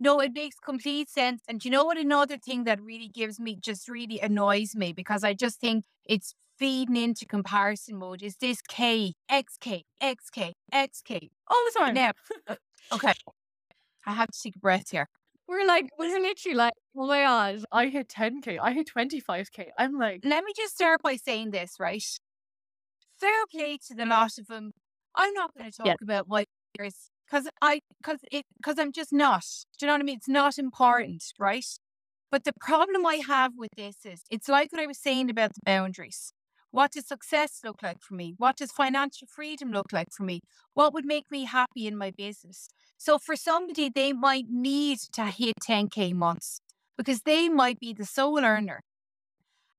No, 0.00 0.20
it 0.20 0.32
makes 0.34 0.56
complete 0.58 1.08
sense. 1.08 1.42
And 1.48 1.64
you 1.64 1.70
know 1.70 1.84
what? 1.84 1.98
Another 1.98 2.36
thing 2.36 2.64
that 2.64 2.80
really 2.80 3.08
gives 3.08 3.38
me, 3.38 3.56
just 3.60 3.88
really 3.88 4.20
annoys 4.20 4.74
me 4.74 4.92
because 4.92 5.22
I 5.22 5.34
just 5.34 5.60
think 5.60 5.84
it's 6.04 6.34
feeding 6.58 6.96
into 6.96 7.26
comparison 7.26 7.98
mode 7.98 8.22
is 8.22 8.36
this 8.36 8.60
K, 8.62 9.14
XK, 9.30 9.82
XK, 10.02 10.52
XK. 10.72 11.30
All 11.48 11.64
the 11.72 11.78
time. 11.78 11.94
Now, 11.94 12.12
uh, 12.46 12.56
okay. 12.92 13.12
I 14.06 14.12
have 14.12 14.30
to 14.30 14.40
take 14.42 14.56
a 14.56 14.58
breath 14.58 14.90
here. 14.90 15.08
We're 15.46 15.66
like, 15.66 15.88
we're 15.98 16.18
literally 16.20 16.56
like, 16.56 16.72
oh 16.96 17.06
my 17.06 17.22
god. 17.22 17.64
I 17.70 17.88
hit 17.88 18.08
10k. 18.08 18.58
I 18.60 18.72
hit 18.72 18.90
25k. 18.96 19.68
I'm 19.78 19.98
like, 19.98 20.20
Let 20.24 20.44
me 20.44 20.52
just 20.56 20.74
start 20.74 21.02
by 21.02 21.16
saying 21.16 21.50
this, 21.50 21.76
right? 21.78 22.02
Fair 23.22 23.46
play 23.52 23.78
to 23.86 23.94
the 23.94 24.04
lot 24.04 24.36
of 24.36 24.48
them. 24.48 24.72
I'm 25.14 25.32
not 25.32 25.54
going 25.56 25.70
to 25.70 25.76
talk 25.76 25.86
Yeah. 25.86 25.94
about 26.02 26.26
my 26.28 26.44
years 26.76 27.10
because 27.24 27.48
I 27.62 27.80
because 28.02 28.18
it 28.32 28.44
because 28.56 28.80
I'm 28.80 28.90
just 28.90 29.12
not. 29.12 29.44
Do 29.78 29.86
you 29.86 29.86
know 29.86 29.94
what 29.94 30.00
I 30.00 30.04
mean? 30.04 30.16
It's 30.16 30.28
not 30.28 30.58
important, 30.58 31.22
right? 31.38 31.64
But 32.32 32.42
the 32.42 32.52
problem 32.60 33.06
I 33.06 33.16
have 33.16 33.52
with 33.56 33.70
this 33.76 34.04
is 34.04 34.22
it's 34.28 34.48
like 34.48 34.72
what 34.72 34.82
I 34.82 34.86
was 34.86 34.98
saying 34.98 35.30
about 35.30 35.54
the 35.54 35.60
boundaries. 35.64 36.32
What 36.72 36.92
does 36.92 37.06
success 37.06 37.60
look 37.62 37.80
like 37.80 37.98
for 38.00 38.14
me? 38.14 38.34
What 38.38 38.56
does 38.56 38.72
financial 38.72 39.28
freedom 39.28 39.70
look 39.70 39.92
like 39.92 40.08
for 40.10 40.24
me? 40.24 40.40
What 40.74 40.92
would 40.92 41.04
make 41.04 41.30
me 41.30 41.44
happy 41.44 41.86
in 41.86 41.96
my 41.96 42.10
business? 42.10 42.68
So 42.98 43.18
for 43.18 43.36
somebody, 43.36 43.88
they 43.88 44.12
might 44.12 44.46
need 44.50 44.98
to 45.12 45.26
hit 45.26 45.54
10k 45.64 46.12
months 46.14 46.60
because 46.96 47.20
they 47.22 47.48
might 47.48 47.78
be 47.78 47.92
the 47.92 48.06
sole 48.06 48.44
earner 48.44 48.80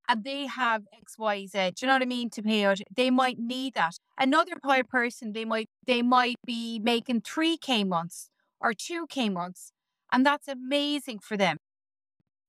and 0.07 0.23
they 0.23 0.47
have 0.47 0.83
X, 0.97 1.17
Y, 1.17 1.45
Z. 1.45 1.71
Do 1.75 1.85
you 1.85 1.87
know 1.87 1.95
what 1.95 2.01
I 2.01 2.05
mean? 2.05 2.29
To 2.31 2.41
pay 2.43 2.65
out, 2.65 2.79
they 2.95 3.09
might 3.09 3.39
need 3.39 3.73
that. 3.75 3.93
Another 4.17 4.53
per- 4.61 4.83
person, 4.83 5.33
they 5.33 5.45
might 5.45 5.69
they 5.87 6.01
might 6.01 6.37
be 6.45 6.79
making 6.79 7.21
three 7.21 7.57
k 7.57 7.83
months 7.83 8.29
or 8.59 8.73
two 8.73 9.05
k 9.09 9.29
months, 9.29 9.71
and 10.11 10.25
that's 10.25 10.47
amazing 10.47 11.19
for 11.19 11.37
them 11.37 11.57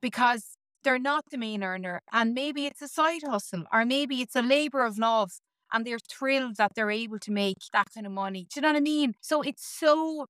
because 0.01 0.57
they're 0.83 0.99
not 0.99 1.25
the 1.31 1.39
main 1.39 1.63
earner, 1.65 2.01
and 2.13 2.35
maybe 2.35 2.67
it's 2.67 2.83
a 2.83 2.89
side 2.89 3.23
hustle, 3.27 3.65
or 3.73 3.85
maybe 3.85 4.21
it's 4.21 4.37
a 4.37 4.43
labor 4.43 4.85
of 4.85 4.99
love, 4.99 5.33
and 5.73 5.87
they're 5.87 5.99
thrilled 5.99 6.57
that 6.57 6.73
they're 6.75 6.91
able 6.91 7.19
to 7.21 7.31
make 7.33 7.59
that 7.73 7.89
kind 7.95 8.07
of 8.07 8.13
money. 8.13 8.47
Do 8.53 8.59
you 8.59 8.63
know 8.63 8.69
what 8.69 8.77
I 8.77 8.81
mean? 8.81 9.15
So 9.21 9.43
it's 9.43 9.67
so. 9.67 10.27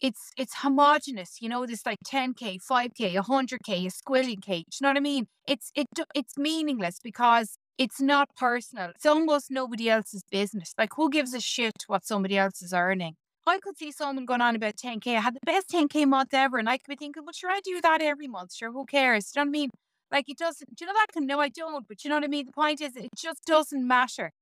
It's 0.00 0.30
it's 0.36 0.54
homogenous, 0.62 1.38
you 1.40 1.48
know. 1.48 1.66
This 1.66 1.84
like 1.84 1.98
ten 2.04 2.34
k, 2.34 2.58
five 2.58 2.92
k, 2.94 3.14
hundred 3.16 3.60
k, 3.64 3.86
a 3.86 3.90
squillion 3.90 4.40
k. 4.40 4.58
You 4.58 4.64
know 4.82 4.90
what 4.90 4.96
I 4.96 5.00
mean? 5.00 5.26
It's 5.46 5.72
it 5.74 5.88
it's 6.14 6.38
meaningless 6.38 6.98
because 7.02 7.56
it's 7.78 8.00
not 8.00 8.28
personal. 8.36 8.90
It's 8.90 9.06
almost 9.06 9.50
nobody 9.50 9.90
else's 9.90 10.22
business. 10.30 10.72
Like 10.78 10.90
who 10.96 11.10
gives 11.10 11.34
a 11.34 11.40
shit 11.40 11.84
what 11.88 12.06
somebody 12.06 12.38
else 12.38 12.62
is 12.62 12.72
earning? 12.72 13.16
I 13.48 13.58
could 13.58 13.78
see 13.78 13.90
someone 13.92 14.26
going 14.26 14.42
on 14.42 14.54
about 14.56 14.76
10k. 14.76 15.16
I 15.16 15.20
had 15.20 15.34
the 15.34 15.40
best 15.44 15.70
10k 15.70 16.06
month 16.06 16.34
ever, 16.34 16.58
and 16.58 16.68
I 16.68 16.76
could 16.76 16.88
be 16.88 16.96
thinking, 16.96 17.24
well, 17.24 17.32
sure, 17.32 17.50
I 17.50 17.60
do 17.64 17.80
that 17.80 18.02
every 18.02 18.28
month. 18.28 18.52
Sure, 18.54 18.70
who 18.70 18.84
cares? 18.84 19.32
You 19.34 19.40
know 19.40 19.44
what 19.44 19.48
I 19.48 19.58
mean? 19.60 19.70
Like 20.12 20.28
it 20.28 20.38
doesn't. 20.38 20.76
Do 20.76 20.84
you 20.84 20.86
know 20.86 20.94
that? 20.94 21.20
No, 21.22 21.40
I 21.40 21.48
don't. 21.48 21.86
But 21.88 22.04
you 22.04 22.10
know 22.10 22.16
what 22.16 22.24
I 22.24 22.28
mean. 22.28 22.46
The 22.46 22.52
point 22.52 22.80
is, 22.80 22.96
it 22.96 23.10
just 23.16 23.44
doesn't 23.46 23.86
matter. 23.86 24.32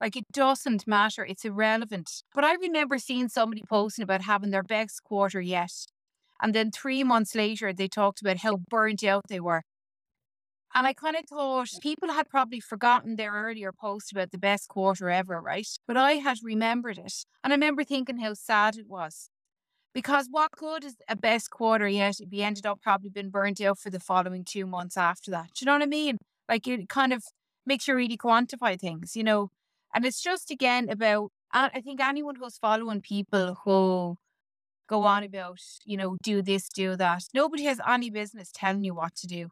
Like 0.00 0.16
it 0.16 0.24
doesn't 0.32 0.86
matter. 0.86 1.24
It's 1.24 1.44
irrelevant. 1.44 2.22
But 2.34 2.44
I 2.44 2.54
remember 2.54 2.98
seeing 2.98 3.28
somebody 3.28 3.62
posting 3.68 4.02
about 4.02 4.22
having 4.22 4.50
their 4.50 4.62
best 4.62 5.02
quarter 5.04 5.40
yet. 5.40 5.72
And 6.40 6.54
then 6.54 6.70
three 6.70 7.02
months 7.02 7.34
later, 7.34 7.72
they 7.72 7.88
talked 7.88 8.20
about 8.20 8.38
how 8.38 8.58
burnt 8.70 9.02
out 9.02 9.24
they 9.28 9.40
were. 9.40 9.62
And 10.74 10.86
I 10.86 10.92
kind 10.92 11.16
of 11.16 11.24
thought 11.28 11.68
people 11.80 12.12
had 12.12 12.28
probably 12.28 12.60
forgotten 12.60 13.16
their 13.16 13.32
earlier 13.32 13.72
post 13.72 14.12
about 14.12 14.30
the 14.30 14.38
best 14.38 14.68
quarter 14.68 15.10
ever, 15.10 15.40
right? 15.40 15.66
But 15.86 15.96
I 15.96 16.12
had 16.14 16.38
remembered 16.42 16.98
it. 16.98 17.24
And 17.42 17.52
I 17.52 17.56
remember 17.56 17.84
thinking 17.84 18.18
how 18.18 18.34
sad 18.34 18.76
it 18.76 18.86
was. 18.86 19.30
Because 19.94 20.28
what 20.30 20.52
good 20.52 20.84
is 20.84 20.96
a 21.08 21.16
best 21.16 21.50
quarter 21.50 21.88
yet 21.88 22.20
if 22.20 22.32
you 22.32 22.42
ended 22.44 22.66
up 22.66 22.80
probably 22.82 23.10
been 23.10 23.30
burnt 23.30 23.60
out 23.60 23.78
for 23.78 23.90
the 23.90 24.00
following 24.00 24.44
two 24.44 24.66
months 24.66 24.96
after 24.96 25.30
that? 25.32 25.48
Do 25.54 25.64
you 25.64 25.66
know 25.66 25.74
what 25.74 25.82
I 25.82 25.86
mean? 25.86 26.18
Like 26.48 26.68
it 26.68 26.88
kind 26.88 27.12
of 27.12 27.24
makes 27.66 27.88
you 27.88 27.94
really 27.94 28.16
quantify 28.18 28.78
things, 28.78 29.16
you 29.16 29.24
know? 29.24 29.50
And 29.94 30.04
it's 30.04 30.20
just 30.20 30.50
again 30.50 30.88
about, 30.88 31.30
I 31.52 31.80
think 31.80 32.00
anyone 32.00 32.36
who's 32.36 32.58
following 32.58 33.00
people 33.00 33.58
who 33.64 34.16
go 34.88 35.02
on 35.04 35.22
about, 35.24 35.58
you 35.84 35.96
know, 35.96 36.16
do 36.22 36.42
this, 36.42 36.68
do 36.68 36.96
that, 36.96 37.24
nobody 37.34 37.64
has 37.64 37.80
any 37.86 38.10
business 38.10 38.50
telling 38.52 38.84
you 38.84 38.94
what 38.94 39.14
to 39.16 39.26
do. 39.26 39.48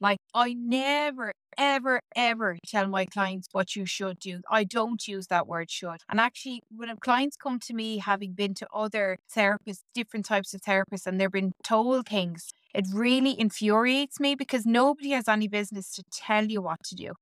Like, 0.00 0.18
I 0.32 0.54
never, 0.54 1.32
ever, 1.56 2.00
ever 2.14 2.56
tell 2.64 2.86
my 2.86 3.04
clients 3.04 3.48
what 3.50 3.74
you 3.74 3.84
should 3.84 4.20
do. 4.20 4.42
I 4.48 4.62
don't 4.62 5.06
use 5.08 5.26
that 5.26 5.48
word 5.48 5.70
should. 5.72 6.02
And 6.08 6.20
actually, 6.20 6.62
when 6.70 6.94
clients 6.98 7.36
come 7.36 7.58
to 7.60 7.74
me 7.74 7.98
having 7.98 8.32
been 8.32 8.54
to 8.54 8.68
other 8.72 9.18
therapists, 9.34 9.82
different 9.94 10.24
types 10.24 10.54
of 10.54 10.60
therapists, 10.60 11.06
and 11.06 11.20
they've 11.20 11.32
been 11.32 11.52
told 11.64 12.06
things, 12.06 12.50
it 12.72 12.86
really 12.92 13.38
infuriates 13.40 14.20
me 14.20 14.36
because 14.36 14.64
nobody 14.64 15.10
has 15.10 15.26
any 15.26 15.48
business 15.48 15.90
to 15.94 16.04
tell 16.12 16.44
you 16.44 16.62
what 16.62 16.84
to 16.84 16.94
do. 16.94 17.14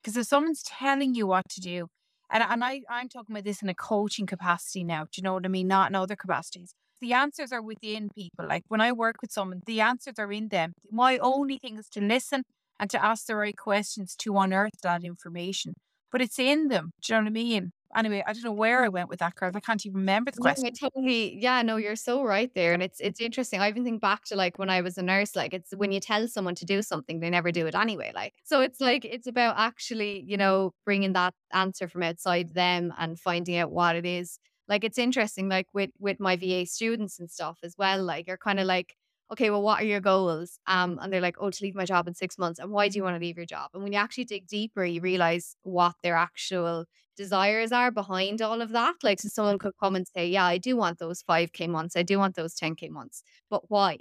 Because 0.00 0.16
if 0.16 0.26
someone's 0.26 0.62
telling 0.62 1.16
you 1.16 1.26
what 1.26 1.48
to 1.50 1.60
do, 1.60 1.88
and, 2.30 2.42
and 2.42 2.64
I, 2.64 2.82
I'm 2.88 3.08
talking 3.08 3.34
about 3.34 3.44
this 3.44 3.62
in 3.62 3.68
a 3.68 3.74
coaching 3.74 4.26
capacity 4.26 4.84
now, 4.84 5.04
do 5.04 5.10
you 5.16 5.22
know 5.22 5.34
what 5.34 5.44
I 5.44 5.48
mean? 5.48 5.68
Not 5.68 5.90
in 5.90 5.94
other 5.94 6.16
capacities 6.16 6.74
the 7.00 7.12
answers 7.14 7.50
are 7.52 7.62
within 7.62 8.10
people. 8.14 8.46
Like 8.46 8.64
when 8.68 8.80
I 8.80 8.92
work 8.92 9.16
with 9.20 9.32
someone, 9.32 9.62
the 9.66 9.80
answers 9.80 10.18
are 10.18 10.30
in 10.30 10.48
them. 10.48 10.74
My 10.90 11.18
only 11.18 11.58
thing 11.58 11.78
is 11.78 11.88
to 11.90 12.00
listen 12.00 12.42
and 12.78 12.88
to 12.90 13.04
ask 13.04 13.26
the 13.26 13.36
right 13.36 13.56
questions 13.56 14.14
to 14.16 14.38
unearth 14.38 14.80
that 14.82 15.04
information. 15.04 15.74
But 16.12 16.22
it's 16.22 16.38
in 16.38 16.68
them. 16.68 16.92
Do 17.02 17.12
you 17.12 17.18
know 17.18 17.24
what 17.24 17.28
I 17.28 17.32
mean? 17.32 17.72
Anyway, 17.96 18.22
I 18.24 18.32
don't 18.32 18.44
know 18.44 18.52
where 18.52 18.84
I 18.84 18.88
went 18.88 19.08
with 19.08 19.18
that, 19.18 19.34
girl. 19.34 19.50
I 19.52 19.58
can't 19.60 19.84
even 19.84 19.98
remember 19.98 20.30
the 20.30 20.38
question. 20.38 20.66
I 20.68 20.70
totally. 20.70 21.36
Yeah, 21.40 21.62
no, 21.62 21.76
you're 21.76 21.96
so 21.96 22.22
right 22.22 22.52
there, 22.54 22.72
and 22.72 22.82
it's 22.82 23.00
it's 23.00 23.20
interesting. 23.20 23.60
I 23.60 23.68
even 23.68 23.82
think 23.84 24.00
back 24.00 24.24
to 24.26 24.36
like 24.36 24.58
when 24.58 24.70
I 24.70 24.80
was 24.80 24.96
a 24.96 25.02
nurse. 25.02 25.34
Like 25.34 25.52
it's 25.54 25.72
when 25.74 25.90
you 25.90 25.98
tell 25.98 26.28
someone 26.28 26.54
to 26.56 26.64
do 26.64 26.82
something, 26.82 27.18
they 27.18 27.30
never 27.30 27.50
do 27.50 27.66
it 27.66 27.74
anyway. 27.74 28.12
Like 28.14 28.34
so, 28.44 28.60
it's 28.60 28.80
like 28.80 29.04
it's 29.04 29.26
about 29.26 29.56
actually, 29.58 30.20
you 30.22 30.36
know, 30.36 30.72
bringing 30.84 31.14
that 31.14 31.34
answer 31.52 31.88
from 31.88 32.04
outside 32.04 32.54
them 32.54 32.92
and 32.96 33.18
finding 33.18 33.56
out 33.56 33.72
what 33.72 33.96
it 33.96 34.06
is. 34.06 34.38
Like 34.68 34.84
it's 34.84 34.98
interesting. 34.98 35.48
Like 35.48 35.66
with 35.74 35.90
with 35.98 36.20
my 36.20 36.36
VA 36.36 36.66
students 36.66 37.18
and 37.18 37.28
stuff 37.28 37.58
as 37.64 37.74
well. 37.76 38.04
Like 38.04 38.28
you're 38.28 38.36
kind 38.38 38.60
of 38.60 38.66
like, 38.66 38.94
okay, 39.32 39.50
well, 39.50 39.62
what 39.62 39.80
are 39.80 39.84
your 39.86 40.00
goals? 40.00 40.58
Um, 40.66 40.98
and 41.00 41.12
they're 41.12 41.20
like, 41.20 41.36
oh, 41.38 41.50
to 41.50 41.64
leave 41.64 41.74
my 41.74 41.84
job 41.84 42.08
in 42.08 42.14
six 42.14 42.36
months. 42.38 42.58
And 42.58 42.70
why 42.70 42.88
do 42.88 42.98
you 42.98 43.04
want 43.04 43.16
to 43.16 43.20
leave 43.20 43.36
your 43.36 43.46
job? 43.46 43.70
And 43.74 43.82
when 43.82 43.92
you 43.92 43.98
actually 43.98 44.24
dig 44.24 44.46
deeper, 44.48 44.84
you 44.84 45.00
realize 45.00 45.56
what 45.62 45.94
their 46.02 46.16
actual 46.16 46.86
desires 47.16 47.72
are 47.72 47.90
behind 47.90 48.42
all 48.42 48.60
of 48.60 48.70
that. 48.70 48.96
Like, 49.02 49.20
so 49.20 49.28
someone 49.28 49.58
could 49.58 49.74
come 49.80 49.94
and 49.96 50.06
say, 50.08 50.28
Yeah, 50.28 50.44
I 50.44 50.58
do 50.58 50.76
want 50.76 50.98
those 50.98 51.22
5K 51.22 51.66
months. 51.68 51.96
I 51.96 52.02
do 52.02 52.18
want 52.18 52.34
those 52.36 52.54
10K 52.54 52.88
months. 52.88 53.22
But 53.48 53.70
why? 53.70 53.98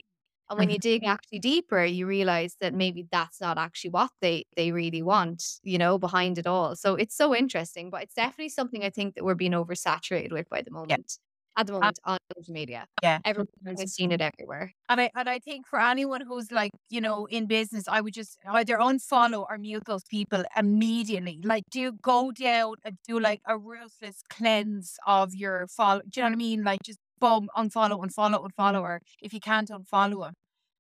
And 0.50 0.58
when 0.58 0.70
you 0.70 0.80
dig 0.80 1.04
actually 1.04 1.40
deeper, 1.40 1.86
you 1.86 2.08
realize 2.08 2.56
that 2.60 2.74
maybe 2.74 3.08
that's 3.12 3.40
not 3.40 3.60
actually 3.60 3.92
what 3.92 4.10
they 4.22 4.46
they 4.56 4.72
really 4.72 5.04
want, 5.04 5.44
you 5.64 5.78
know, 5.78 6.00
behind 6.00 6.40
it 6.40 6.48
all. 6.48 6.76
So 6.76 6.96
it's 6.96 7.16
so 7.16 7.36
interesting, 7.36 7.92
but 7.92 8.02
it's 8.04 8.16
definitely 8.16 8.50
something 8.50 8.84
I 8.84 8.90
think 8.90 9.14
that 9.16 9.24
we're 9.24 9.36
being 9.36 9.52
oversaturated 9.52 10.32
with 10.32 10.50
by 10.50 10.62
the 10.64 10.72
moment. 10.72 11.20
At 11.58 11.68
the 11.68 11.74
moment 11.74 12.00
on 12.06 12.18
social 12.38 12.54
media. 12.54 12.86
Yeah. 13.04 13.20
Everyone 13.26 13.48
has 13.78 13.94
seen 13.94 14.12
it 14.12 14.22
everywhere. 14.22 14.72
And 14.88 15.02
I 15.02 15.12
and 15.16 15.30
I 15.30 15.40
think 15.40 15.68
for 15.68 15.80
anyone 15.80 16.22
who's 16.22 16.52
like, 16.52 16.72
you 16.90 17.02
know, 17.02 17.26
in 17.26 17.48
business, 17.48 17.84
I 17.88 18.00
would 18.02 18.14
just 18.14 18.38
uh, 18.48 18.54
either 18.54 18.78
unfollow 18.78 19.46
or 19.50 19.58
mute 19.58 19.84
those 19.86 20.04
people 20.06 20.44
immediately. 20.56 21.40
Like 21.44 21.64
do 21.70 21.80
you 21.82 21.92
go 22.02 22.32
down 22.32 22.76
and 22.86 22.98
do 23.08 23.20
like 23.20 23.42
a 23.46 23.58
ruthless 23.58 24.22
cleanse 24.30 24.98
of 25.06 25.36
your 25.36 25.68
follow. 25.68 26.02
Do 26.08 26.20
you 26.20 26.24
know 26.24 26.30
what 26.30 26.34
I 26.34 26.38
mean? 26.38 26.64
Like 26.64 26.82
just 26.84 27.00
boom, 27.20 27.50
unfollow, 27.58 28.00
unfollow, 28.06 28.48
unfollow, 28.48 28.82
or 28.82 29.02
if 29.22 29.34
you 29.34 29.42
can't 29.42 29.70
unfollow 29.70 30.24
them, 30.26 30.34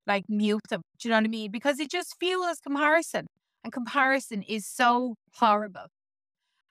like 0.07 0.25
mute 0.29 0.61
them. 0.69 0.81
Do 0.99 1.07
you 1.07 1.11
know 1.11 1.17
what 1.17 1.25
I 1.25 1.27
mean? 1.29 1.51
Because 1.51 1.79
it 1.79 1.89
just 1.91 2.15
fuels 2.19 2.59
comparison. 2.61 3.27
And 3.63 3.73
comparison 3.73 4.43
is 4.43 4.65
so 4.65 5.15
horrible. 5.33 5.87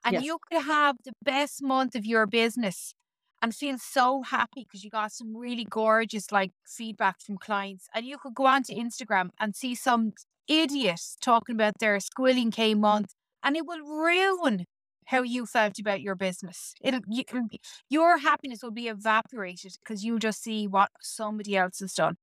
And 0.04 0.14
Yes. 0.14 0.24
you 0.24 0.38
could 0.50 0.62
have 0.62 0.96
the 1.04 1.12
best 1.22 1.62
month 1.62 1.94
of 1.94 2.04
your 2.06 2.26
business 2.26 2.94
and 3.40 3.54
feel 3.54 3.78
so 3.78 4.22
happy 4.22 4.64
because 4.64 4.84
you 4.84 4.90
got 4.90 5.12
some 5.12 5.36
really 5.36 5.64
gorgeous 5.64 6.32
like 6.32 6.52
feedback 6.66 7.20
from 7.20 7.38
clients. 7.38 7.88
And 7.94 8.06
you 8.06 8.18
could 8.18 8.34
go 8.34 8.46
onto 8.46 8.74
Instagram 8.74 9.30
and 9.38 9.54
see 9.54 9.74
some 9.74 10.12
idiot 10.48 11.00
talking 11.20 11.54
about 11.54 11.78
their 11.78 12.00
squilling 12.00 12.50
K 12.50 12.74
month 12.74 13.14
and 13.42 13.56
it 13.56 13.66
will 13.66 13.80
ruin 13.80 14.64
how 15.06 15.22
you 15.22 15.46
felt 15.46 15.78
about 15.78 16.02
your 16.02 16.14
business. 16.14 16.74
It'll 16.82 17.00
you, 17.08 17.24
mm, 17.24 17.48
your 17.88 18.18
happiness 18.18 18.62
will 18.62 18.70
be 18.70 18.88
evaporated 18.88 19.72
because 19.82 20.04
you 20.04 20.18
just 20.18 20.42
see 20.42 20.66
what 20.66 20.90
somebody 21.00 21.56
else 21.56 21.80
has 21.80 21.94
done. 21.94 22.16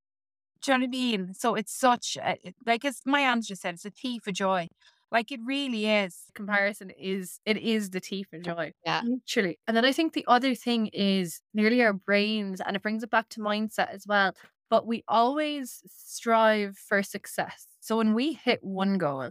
Do 0.61 0.71
you 0.71 0.77
know 0.77 0.83
what 0.83 0.87
I 0.87 0.91
mean? 0.91 1.33
So 1.33 1.55
it's 1.55 1.73
such 1.73 2.17
a, 2.21 2.37
like 2.65 2.85
as 2.85 3.01
my 3.05 3.21
aunt 3.21 3.45
just 3.45 3.61
said, 3.61 3.75
it's 3.75 3.85
a 3.85 3.89
thief 3.91 4.27
of 4.27 4.33
joy. 4.33 4.67
Like 5.15 5.31
it 5.31 5.39
really 5.45 5.85
is. 5.85 6.23
Comparison 6.33 6.89
is 6.89 7.39
it 7.45 7.55
is 7.55 7.91
the 7.91 8.01
thief 8.01 8.27
of 8.33 8.41
joy. 8.41 8.73
Yeah. 8.85 9.01
Literally. 9.05 9.57
And 9.65 9.77
then 9.77 9.85
I 9.85 9.93
think 9.93 10.11
the 10.11 10.25
other 10.27 10.53
thing 10.55 10.87
is 10.87 11.39
nearly 11.53 11.81
our 11.83 11.93
brains, 11.93 12.59
and 12.59 12.75
it 12.75 12.81
brings 12.81 13.01
it 13.01 13.11
back 13.11 13.29
to 13.29 13.39
mindset 13.39 13.93
as 13.93 14.05
well. 14.05 14.33
But 14.69 14.85
we 14.85 15.05
always 15.07 15.81
strive 15.87 16.75
for 16.77 17.01
success. 17.01 17.65
So 17.79 17.95
when 17.95 18.13
we 18.13 18.33
hit 18.33 18.59
one 18.61 18.97
goal, 18.97 19.29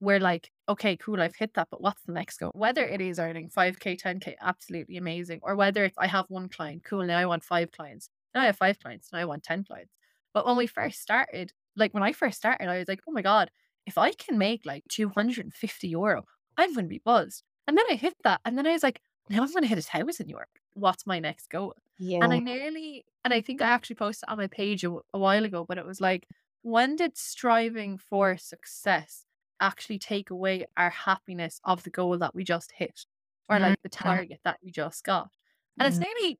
we're 0.00 0.20
like, 0.20 0.50
okay, 0.68 0.98
cool, 0.98 1.22
I've 1.22 1.36
hit 1.36 1.54
that, 1.54 1.68
but 1.70 1.80
what's 1.80 2.02
the 2.02 2.12
next 2.12 2.36
goal? 2.36 2.50
Whether 2.54 2.84
it 2.84 3.00
is 3.00 3.18
earning 3.18 3.48
5K, 3.48 4.02
10K, 4.02 4.34
absolutely 4.42 4.98
amazing. 4.98 5.40
Or 5.42 5.56
whether 5.56 5.82
it's 5.84 5.96
I 5.96 6.08
have 6.08 6.26
one 6.28 6.50
client, 6.50 6.84
cool, 6.84 7.04
now 7.04 7.16
I 7.16 7.24
want 7.24 7.42
five 7.42 7.72
clients. 7.72 8.10
Now 8.34 8.42
I 8.42 8.46
have 8.46 8.58
five 8.58 8.78
clients, 8.80 9.08
now 9.10 9.20
I 9.20 9.24
want 9.24 9.44
10 9.44 9.64
clients. 9.64 9.94
But 10.34 10.44
when 10.44 10.58
we 10.58 10.66
first 10.66 11.00
started, 11.00 11.52
like 11.74 11.94
when 11.94 12.02
I 12.02 12.12
first 12.12 12.36
started, 12.36 12.68
I 12.68 12.76
was 12.76 12.88
like, 12.88 13.00
oh 13.08 13.12
my 13.12 13.22
God, 13.22 13.50
if 13.86 13.98
I 13.98 14.12
can 14.12 14.38
make 14.38 14.64
like 14.64 14.84
250 14.88 15.88
euro, 15.88 16.24
I'm 16.56 16.74
going 16.74 16.84
to 16.84 16.88
be 16.88 17.02
buzzed. 17.04 17.42
And 17.66 17.76
then 17.76 17.84
I 17.90 17.94
hit 17.94 18.14
that. 18.24 18.40
And 18.44 18.56
then 18.56 18.66
I 18.66 18.72
was 18.72 18.82
like, 18.82 19.00
now 19.28 19.42
I'm 19.42 19.52
going 19.52 19.62
to 19.62 19.68
hit 19.68 19.78
a 19.78 19.82
thousand 19.82 20.28
euro. 20.28 20.44
What's 20.74 21.06
my 21.06 21.18
next 21.18 21.48
goal? 21.50 21.74
Yeah. 21.98 22.20
And 22.22 22.32
I 22.32 22.38
nearly, 22.38 23.04
and 23.24 23.32
I 23.32 23.40
think 23.40 23.62
I 23.62 23.66
actually 23.66 23.96
posted 23.96 24.28
on 24.28 24.38
my 24.38 24.46
page 24.46 24.84
a 24.84 24.90
while 25.12 25.44
ago, 25.44 25.64
but 25.66 25.78
it 25.78 25.86
was 25.86 26.00
like, 26.00 26.26
when 26.62 26.96
did 26.96 27.16
striving 27.16 27.98
for 27.98 28.36
success 28.36 29.24
actually 29.60 29.98
take 29.98 30.30
away 30.30 30.66
our 30.76 30.90
happiness 30.90 31.60
of 31.64 31.82
the 31.82 31.90
goal 31.90 32.18
that 32.18 32.34
we 32.34 32.44
just 32.44 32.72
hit 32.76 33.04
or 33.48 33.56
mm-hmm. 33.56 33.66
like 33.66 33.82
the 33.82 33.88
target 33.88 34.40
that 34.44 34.58
we 34.62 34.70
just 34.70 35.04
got? 35.04 35.30
And 35.78 35.86
it's 35.86 35.98
mm-hmm. 35.98 36.04
nearly, 36.20 36.38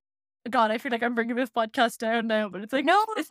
God, 0.51 0.71
I 0.71 0.79
feel 0.79 0.93
like 0.93 1.03
I'm 1.03 1.15
bringing 1.15 1.37
this 1.37 1.51
podcast 1.51 1.99
down 1.99 2.27
now, 2.27 2.49
but 2.49 2.63
it's 2.63 2.73
like, 2.73 2.85
No, 2.85 3.05
it's, 3.17 3.31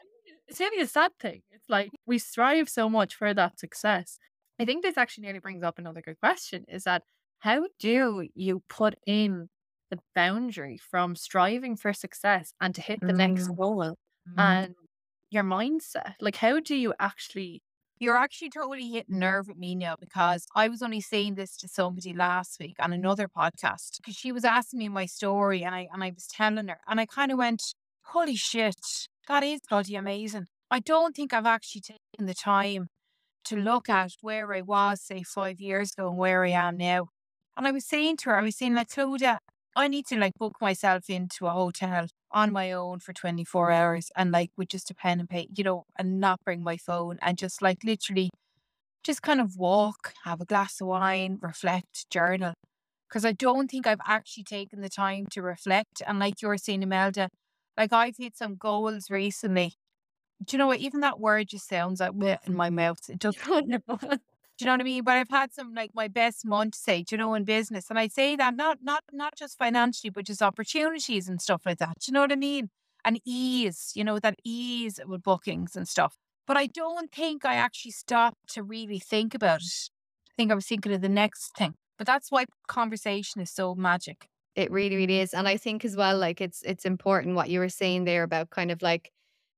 it's 0.52 0.60
really 0.60 0.82
a 0.84 0.88
sad 0.88 1.12
thing. 1.18 1.42
It's 1.50 1.70
like 1.70 1.92
we 2.06 2.18
strive 2.20 2.68
so 2.68 2.90
much 2.90 3.16
for 3.16 3.34
that 3.34 3.58
success. 3.58 4.20
I 4.60 4.66
think 4.66 4.84
this 4.84 4.98
actually 4.98 5.24
nearly 5.24 5.40
brings 5.40 5.64
up 5.64 5.80
another 5.80 6.02
good 6.02 6.20
question 6.20 6.66
is 6.68 6.84
that 6.84 7.04
how 7.40 7.68
do 7.80 8.28
you 8.36 8.62
put 8.68 8.96
in 9.08 9.48
the 9.90 10.00
boundary 10.14 10.78
from 10.78 11.16
striving 11.16 11.78
for 11.78 11.94
success 11.94 12.54
and 12.60 12.76
to 12.76 12.82
hit 12.82 13.00
the 13.00 13.14
next 13.14 13.48
Mm. 13.48 13.58
goal 13.58 13.96
and 14.38 14.76
your 15.30 15.44
mindset? 15.44 16.16
Like, 16.20 16.36
how 16.36 16.60
do 16.60 16.76
you 16.76 16.94
actually? 17.00 17.64
You're 17.98 18.18
actually 18.18 18.50
totally 18.50 18.90
hitting 18.90 19.20
nerve 19.20 19.48
with 19.48 19.58
me 19.58 19.76
now 19.76 19.96
because 20.00 20.48
I 20.56 20.68
was 20.68 20.82
only 20.82 21.02
saying 21.02 21.36
this 21.36 21.56
to 21.58 21.68
somebody 21.68 22.14
last 22.14 22.60
week 22.60 22.76
on 22.80 22.92
another 22.94 23.28
podcast 23.30 23.98
because 23.98 24.16
she 24.16 24.32
was 24.32 24.44
asking 24.44 24.80
me 24.80 24.90
my 24.90 25.06
story 25.06 25.64
and 25.64 25.74
I 25.74 25.88
and 25.94 26.04
I 26.04 26.12
was 26.14 26.28
telling 26.28 26.68
her 26.68 26.80
and 26.88 27.00
I 27.00 27.06
kind 27.06 27.32
of 27.32 27.38
went, 27.38 27.62
"Holy 28.06 28.36
shit, 28.36 29.08
that 29.28 29.44
is 29.44 29.60
bloody 29.70 29.96
amazing." 29.96 30.48
I 30.70 30.80
don't 30.80 31.16
think 31.16 31.34
I've 31.34 31.46
actually 31.46 31.82
taken 31.82 32.28
the 32.28 32.34
time 32.34 32.88
to 33.46 33.56
look 33.58 33.90
at 33.90 34.12
where 34.22 34.54
I 34.54 34.62
was, 34.62 35.02
say, 35.02 35.24
five 35.24 35.60
years 35.60 35.92
ago 35.94 36.10
and 36.10 36.18
where 36.18 36.46
I 36.46 36.52
am 36.52 36.78
now. 36.78 37.08
And 37.58 37.68
I 37.68 37.72
was 37.72 37.86
saying 37.86 38.18
to 38.18 38.30
her, 38.30 38.38
I 38.38 38.42
was 38.44 38.58
saying, 38.58 38.76
like, 38.76 38.90
Clodagh, 38.90 39.38
I 39.76 39.88
need 39.88 40.06
to 40.08 40.18
like 40.18 40.34
book 40.38 40.56
myself 40.62 41.10
into 41.10 41.48
a 41.48 41.52
hotel 41.52 42.08
on 42.32 42.52
my 42.52 42.72
own 42.72 43.00
for 43.00 43.14
24 43.14 43.72
hours 43.72 44.12
and 44.18 44.32
like 44.32 44.52
with 44.58 44.70
just 44.70 44.92
a 44.92 44.96
pen 44.96 45.20
and 45.20 45.30
paper, 45.30 45.52
you 45.56 45.64
know, 45.64 45.84
and 45.98 46.20
not 46.20 46.40
bring 46.44 46.64
my 46.64 46.78
phone 46.78 47.18
and 47.22 47.38
just 47.38 47.62
like 47.62 47.84
literally 47.84 48.30
just 49.04 49.22
kind 49.22 49.42
of 49.42 49.58
walk, 49.58 50.14
have 50.26 50.42
a 50.42 50.46
glass 50.46 50.80
of 50.82 50.88
wine, 50.88 51.38
reflect, 51.42 52.10
journal. 52.10 52.54
Because 53.10 53.26
I 53.26 53.32
don't 53.32 53.70
think 53.70 53.88
I've 53.88 54.00
actually 54.06 54.44
taken 54.44 54.82
the 54.82 54.90
time 54.90 55.26
to 55.32 55.42
reflect. 55.42 56.02
And 56.06 56.20
like 56.20 56.42
you 56.42 56.48
were 56.48 56.58
saying, 56.58 56.84
Imelda, 56.84 57.30
like 57.82 57.94
I've 57.94 58.18
hit 58.18 58.38
some 58.38 58.56
goals 58.56 59.10
recently. 59.10 59.74
Do 60.44 60.56
you 60.56 60.60
know 60.60 60.68
what? 60.68 60.80
Even 60.80 61.00
that 61.00 61.20
word 61.20 61.48
just 61.48 61.68
sounds 61.68 62.00
like 62.00 62.12
in 62.46 62.56
my 62.56 62.70
mouth. 62.70 63.00
It 63.10 63.20
just 63.20 63.40
do 63.46 63.56
you 63.56 64.66
know 64.68 64.74
what 64.74 64.82
I 64.82 64.84
mean? 64.84 65.04
But 65.04 65.18
I've 65.18 65.30
had 65.30 65.52
some 65.52 65.74
like 65.74 65.92
my 65.96 66.08
best 66.08 66.46
month, 66.46 66.76
say, 66.76 67.02
do 67.02 67.16
you 67.16 67.18
know, 67.18 67.34
in 67.34 67.44
business, 67.44 67.90
and 67.90 67.98
I 67.98 68.08
say 68.08 68.36
that 68.36 68.56
not 68.56 68.80
not 68.84 69.04
not 69.12 69.36
just 69.36 69.58
financially, 69.58 70.12
but 70.12 70.26
just 70.26 70.44
opportunities 70.44 71.28
and 71.28 71.42
stuff 71.42 71.64
like 71.66 71.80
that. 71.80 71.98
Do 72.00 72.12
you 72.12 72.14
know 72.14 72.22
what 72.22 72.32
I 72.32 72.36
mean? 72.36 72.70
And 73.04 73.20
ease, 73.26 73.92
you 73.96 74.04
know, 74.04 74.20
that 74.20 74.36
ease 74.44 75.00
with 75.08 75.24
bookings 75.24 75.76
and 75.76 75.88
stuff. 75.88 76.18
But 76.46 76.58
I 76.58 76.68
don't 76.68 77.12
think 77.12 77.46
I 77.46 77.56
actually 77.56 77.92
stopped 77.92 78.54
to 78.54 78.62
really 78.62 79.00
think 79.00 79.34
about 79.34 79.62
it. 79.62 79.90
I 80.30 80.34
think 80.38 80.52
I 80.52 80.56
was 80.56 80.68
thinking 80.68 80.94
of 80.94 81.02
the 81.02 81.10
next 81.10 81.56
thing. 81.58 81.74
But 81.98 82.06
that's 82.06 82.32
why 82.32 82.46
conversation 82.68 83.42
is 83.42 83.50
so 83.50 83.74
magic. 83.74 84.28
It 84.56 84.72
really, 84.72 84.96
really 84.98 85.20
is. 85.20 85.34
And 85.34 85.48
I 85.48 85.58
think 85.58 85.86
as 85.86 85.96
well, 85.96 86.18
like 86.18 86.42
it's 86.42 86.62
it's 86.64 86.86
important 86.86 87.36
what 87.36 87.50
you 87.50 87.60
were 87.60 87.70
saying 87.70 88.04
there 88.06 88.24
about 88.24 88.50
kind 88.50 88.70
of 88.72 88.82
like 88.82 89.12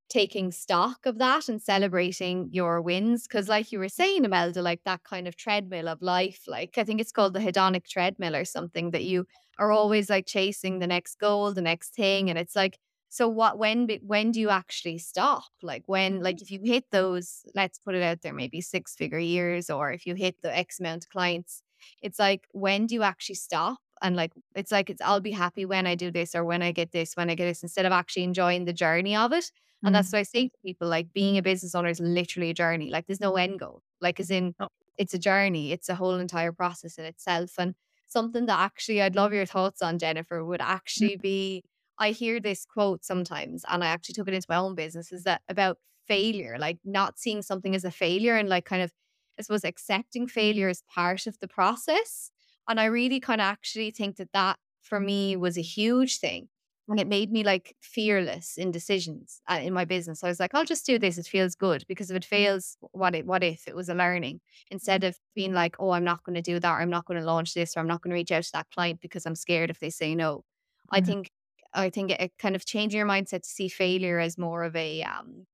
taking 0.09 0.51
stock 0.51 1.05
of 1.05 1.19
that 1.19 1.49
and 1.49 1.61
celebrating 1.61 2.49
your 2.51 2.81
wins. 2.81 3.27
Cause 3.27 3.49
like 3.49 3.71
you 3.71 3.79
were 3.79 3.89
saying, 3.89 4.25
Imelda, 4.25 4.61
like 4.63 4.81
that 4.85 5.03
kind 5.03 5.27
of 5.27 5.35
treadmill 5.37 5.87
of 5.89 6.01
life, 6.01 6.43
like 6.47 6.77
I 6.77 6.83
think 6.85 7.01
it's 7.01 7.11
called 7.13 7.33
the 7.35 7.39
hedonic 7.41 7.87
treadmill 7.87 8.35
or 8.35 8.45
something 8.45 8.91
that 8.91 9.05
you 9.05 9.27
are 9.59 9.71
always 9.71 10.09
like 10.09 10.27
chasing 10.27 10.79
the 10.79 10.87
next 10.87 11.17
goal, 11.19 11.53
the 11.53 11.61
next 11.63 11.95
thing. 11.95 12.29
And 12.29 12.39
it's 12.39 12.55
like, 12.55 12.79
so 13.09 13.27
what 13.29 13.57
when 13.59 13.87
when 14.03 14.31
do 14.31 14.39
you 14.41 14.49
actually 14.49 14.99
stop? 14.99 15.45
Like 15.63 15.83
when 15.87 16.21
like 16.23 16.41
if 16.41 16.51
you 16.51 16.61
hit 16.63 16.85
those, 16.91 17.45
let's 17.55 17.79
put 17.79 17.95
it 17.95 18.03
out 18.03 18.21
there, 18.23 18.33
maybe 18.33 18.61
six 18.61 18.95
figure 18.95 19.19
years, 19.19 19.69
or 19.71 19.91
if 19.93 20.05
you 20.07 20.15
hit 20.15 20.37
the 20.43 20.55
X 20.57 20.79
amount 20.79 21.05
of 21.05 21.09
clients, 21.11 21.63
it's 22.03 22.19
like 22.19 22.47
when 22.53 22.87
do 22.87 22.95
you 22.95 23.03
actually 23.03 23.35
stop? 23.37 23.79
And 24.03 24.15
like 24.15 24.33
it's 24.55 24.71
like 24.71 24.89
it's 24.89 25.01
I'll 25.01 25.21
be 25.21 25.31
happy 25.31 25.65
when 25.65 25.87
I 25.87 25.95
do 25.95 26.11
this 26.11 26.35
or 26.35 26.43
when 26.43 26.61
I 26.61 26.71
get 26.71 26.91
this, 26.91 27.15
when 27.15 27.29
I 27.29 27.35
get 27.35 27.45
this, 27.45 27.63
instead 27.63 27.85
of 27.85 27.91
actually 27.91 28.23
enjoying 28.23 28.65
the 28.65 28.73
journey 28.73 29.15
of 29.15 29.31
it. 29.33 29.49
And 29.83 29.95
that's 29.95 30.09
mm. 30.09 30.13
what 30.13 30.19
I 30.19 30.23
say 30.23 30.47
to 30.49 30.57
people 30.63 30.87
like 30.87 31.11
being 31.13 31.37
a 31.37 31.41
business 31.41 31.73
owner 31.73 31.89
is 31.89 31.99
literally 31.99 32.49
a 32.49 32.53
journey. 32.53 32.89
Like 32.89 33.07
there's 33.07 33.19
no 33.19 33.35
end 33.35 33.59
goal. 33.59 33.81
Like 34.01 34.19
as 34.19 34.29
in 34.29 34.53
No. 34.59 34.67
it's 34.97 35.13
a 35.13 35.19
journey. 35.19 35.71
It's 35.71 35.89
a 35.89 35.95
whole 35.95 36.15
entire 36.15 36.51
process 36.51 36.97
in 36.97 37.05
itself. 37.05 37.51
And 37.57 37.75
something 38.05 38.45
that 38.45 38.59
actually 38.59 39.01
I'd 39.01 39.15
love 39.15 39.33
your 39.33 39.45
thoughts 39.45 39.81
on, 39.81 39.99
Jennifer, 39.99 40.43
would 40.43 40.59
mm. 40.59 40.65
actually 40.65 41.15
be 41.17 41.63
I 41.97 42.11
hear 42.11 42.39
this 42.39 42.65
quote 42.65 43.05
sometimes 43.05 43.63
and 43.69 43.83
I 43.83 43.87
actually 43.87 44.13
took 44.13 44.27
it 44.27 44.33
into 44.33 44.47
my 44.49 44.57
own 44.57 44.75
business, 44.75 45.11
is 45.11 45.23
that 45.23 45.41
about 45.47 45.77
failure, 46.07 46.57
like 46.59 46.79
not 46.83 47.17
seeing 47.19 47.41
something 47.41 47.73
as 47.73 47.85
a 47.85 47.91
failure 47.91 48.35
and 48.35 48.49
like 48.49 48.65
kind 48.65 48.81
of 48.81 48.91
I 49.39 49.41
suppose 49.41 49.63
accepting 49.63 50.27
failure 50.27 50.69
as 50.69 50.83
part 50.93 51.25
of 51.25 51.39
the 51.39 51.47
process. 51.47 52.29
And 52.67 52.79
I 52.79 52.85
really 52.85 53.19
kind 53.19 53.41
of 53.41 53.45
actually 53.45 53.91
think 53.91 54.17
that 54.17 54.31
that 54.33 54.57
for 54.81 54.99
me 54.99 55.35
was 55.35 55.57
a 55.57 55.61
huge 55.61 56.19
thing. 56.19 56.49
And 56.89 56.99
it 56.99 57.07
made 57.07 57.31
me 57.31 57.43
like 57.45 57.77
fearless 57.81 58.57
in 58.57 58.69
decisions 58.71 59.41
uh, 59.49 59.59
in 59.63 59.73
my 59.73 59.85
business. 59.85 60.21
I 60.21 60.27
was 60.27 60.39
like, 60.39 60.53
I'll 60.53 60.65
just 60.65 60.85
do 60.85 60.99
this. 60.99 61.17
It 61.17 61.25
feels 61.25 61.55
good 61.55 61.85
because 61.87 62.11
if 62.11 62.17
it 62.17 62.25
fails, 62.25 62.77
what 62.91 63.15
it, 63.15 63.25
what 63.25 63.41
if 63.41 63.69
it 63.69 63.75
was 63.75 63.87
a 63.87 63.93
learning 63.93 64.41
instead 64.69 65.05
of 65.05 65.17
being 65.33 65.53
like, 65.53 65.77
oh, 65.79 65.91
I'm 65.91 66.03
not 66.03 66.23
going 66.23 66.35
to 66.35 66.41
do 66.41 66.59
that, 66.59 66.69
or 66.71 66.81
I'm 66.81 66.89
not 66.89 67.05
going 67.05 67.19
to 67.19 67.25
launch 67.25 67.53
this, 67.53 67.77
or 67.77 67.79
I'm 67.79 67.87
not 67.87 68.01
going 68.01 68.09
to 68.11 68.15
reach 68.15 68.33
out 68.33 68.43
to 68.43 68.51
that 68.53 68.67
client 68.73 68.99
because 68.99 69.25
I'm 69.25 69.35
scared 69.35 69.69
if 69.69 69.79
they 69.79 69.89
say 69.89 70.13
no. 70.13 70.43
I 70.91 70.99
Mhm. 70.99 71.13
think 71.13 71.29
I 71.73 71.89
think 71.89 72.11
it, 72.11 72.19
it 72.21 72.33
kind 72.37 72.55
of 72.55 72.65
changing 72.65 72.97
your 72.97 73.07
mindset 73.07 73.43
to 73.43 73.49
see 73.49 73.69
failure 73.69 74.19
as 74.19 74.37
more 74.37 74.63
of 74.63 74.75
a 74.75 75.03
um, 75.03 75.47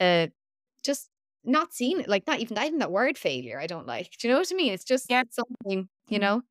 uh, 0.00 0.28
just 0.84 1.10
not 1.44 1.74
seeing 1.74 2.00
it 2.00 2.08
like 2.08 2.26
not 2.26 2.40
even 2.40 2.54
not 2.54 2.66
even 2.66 2.78
that 2.80 2.92
word 2.92 3.18
failure. 3.18 3.58
I 3.60 3.66
don't 3.66 3.86
like. 3.86 4.12
Do 4.18 4.28
you 4.28 4.34
know 4.34 4.40
what 4.40 4.52
I 4.52 4.56
mean? 4.56 4.72
It's 4.72 4.84
just 4.84 5.08
Yeah. 5.08 5.24
something 5.30 5.88
you 6.12 6.18
know. 6.18 6.42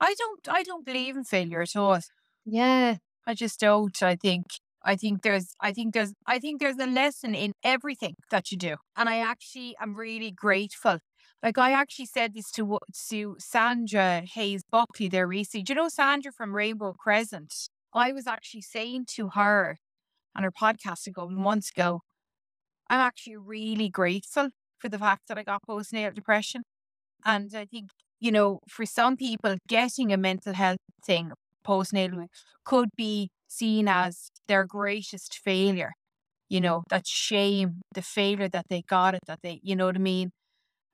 I 0.00 0.14
don't 0.14 0.48
I 0.48 0.62
don't 0.62 0.84
believe 0.84 1.16
in 1.16 1.24
failure 1.24 1.62
at 1.62 1.76
all. 1.76 2.00
Yeah. 2.44 2.96
I 3.26 3.34
just 3.34 3.60
don't. 3.60 4.02
I 4.02 4.16
think 4.16 4.46
I 4.82 4.96
think 4.96 5.22
there's 5.22 5.54
I 5.60 5.72
think 5.72 5.94
there's 5.94 6.12
I 6.26 6.38
think 6.38 6.60
there's 6.60 6.78
a 6.78 6.86
lesson 6.86 7.34
in 7.34 7.52
everything 7.62 8.14
that 8.30 8.50
you 8.50 8.58
do. 8.58 8.76
And 8.96 9.08
I 9.08 9.18
actually 9.18 9.76
am 9.80 9.94
really 9.94 10.30
grateful. 10.30 10.98
Like 11.42 11.58
I 11.58 11.72
actually 11.72 12.06
said 12.06 12.34
this 12.34 12.50
to 12.52 12.78
to 13.10 13.36
Sandra 13.38 14.22
Hayes 14.34 14.62
Buckley 14.70 15.08
there 15.08 15.26
recently. 15.26 15.64
Do 15.64 15.72
you 15.72 15.76
know 15.76 15.88
Sandra 15.88 16.32
from 16.32 16.54
Rainbow 16.54 16.94
Crescent? 16.94 17.52
I 17.94 18.12
was 18.12 18.26
actually 18.26 18.62
saying 18.62 19.06
to 19.16 19.30
her 19.30 19.78
on 20.36 20.42
her 20.42 20.50
podcast 20.50 21.06
ago 21.06 21.28
months 21.28 21.70
ago, 21.70 22.00
I'm 22.90 23.00
actually 23.00 23.36
really 23.36 23.88
grateful 23.88 24.48
for 24.78 24.88
the 24.88 24.98
fact 24.98 25.28
that 25.28 25.38
I 25.38 25.44
got 25.44 25.62
postnatal 25.68 26.14
depression. 26.14 26.62
And 27.24 27.50
I 27.54 27.64
think, 27.64 27.90
you 28.24 28.32
know, 28.32 28.60
for 28.68 28.86
some 28.86 29.16
people, 29.16 29.56
getting 29.68 30.12
a 30.12 30.16
mental 30.16 30.54
health 30.54 30.78
thing 31.04 31.32
postnatal 31.66 32.26
could 32.64 32.88
be 32.96 33.30
seen 33.48 33.88
as 33.88 34.30
their 34.48 34.64
greatest 34.64 35.38
failure. 35.44 35.92
You 36.48 36.60
know, 36.60 36.84
that 36.90 37.06
shame, 37.06 37.82
the 37.94 38.02
failure 38.02 38.48
that 38.50 38.66
they 38.70 38.82
got 38.82 39.14
it, 39.14 39.22
that 39.26 39.40
they, 39.42 39.60
you 39.62 39.76
know 39.76 39.86
what 39.86 39.96
I 39.96 40.00
mean? 40.00 40.30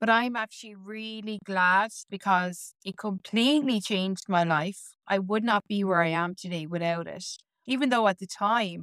But 0.01 0.11
I'm 0.11 0.37
actually 0.37 0.75
really 0.77 1.39
glad 1.45 1.91
because 2.11 2.75
it 2.85 2.97
completely 2.99 3.81
changed 3.81 4.25
my 4.29 4.45
life. 4.45 4.81
I 5.09 5.19
would 5.19 5.45
not 5.45 5.65
be 5.69 5.85
where 5.85 6.03
I 6.03 6.09
am 6.09 6.35
today 6.35 6.67
without 6.67 7.07
it. 7.07 7.25
Even 7.67 7.91
though 7.91 8.09
at 8.09 8.19
the 8.19 8.27
time 8.27 8.83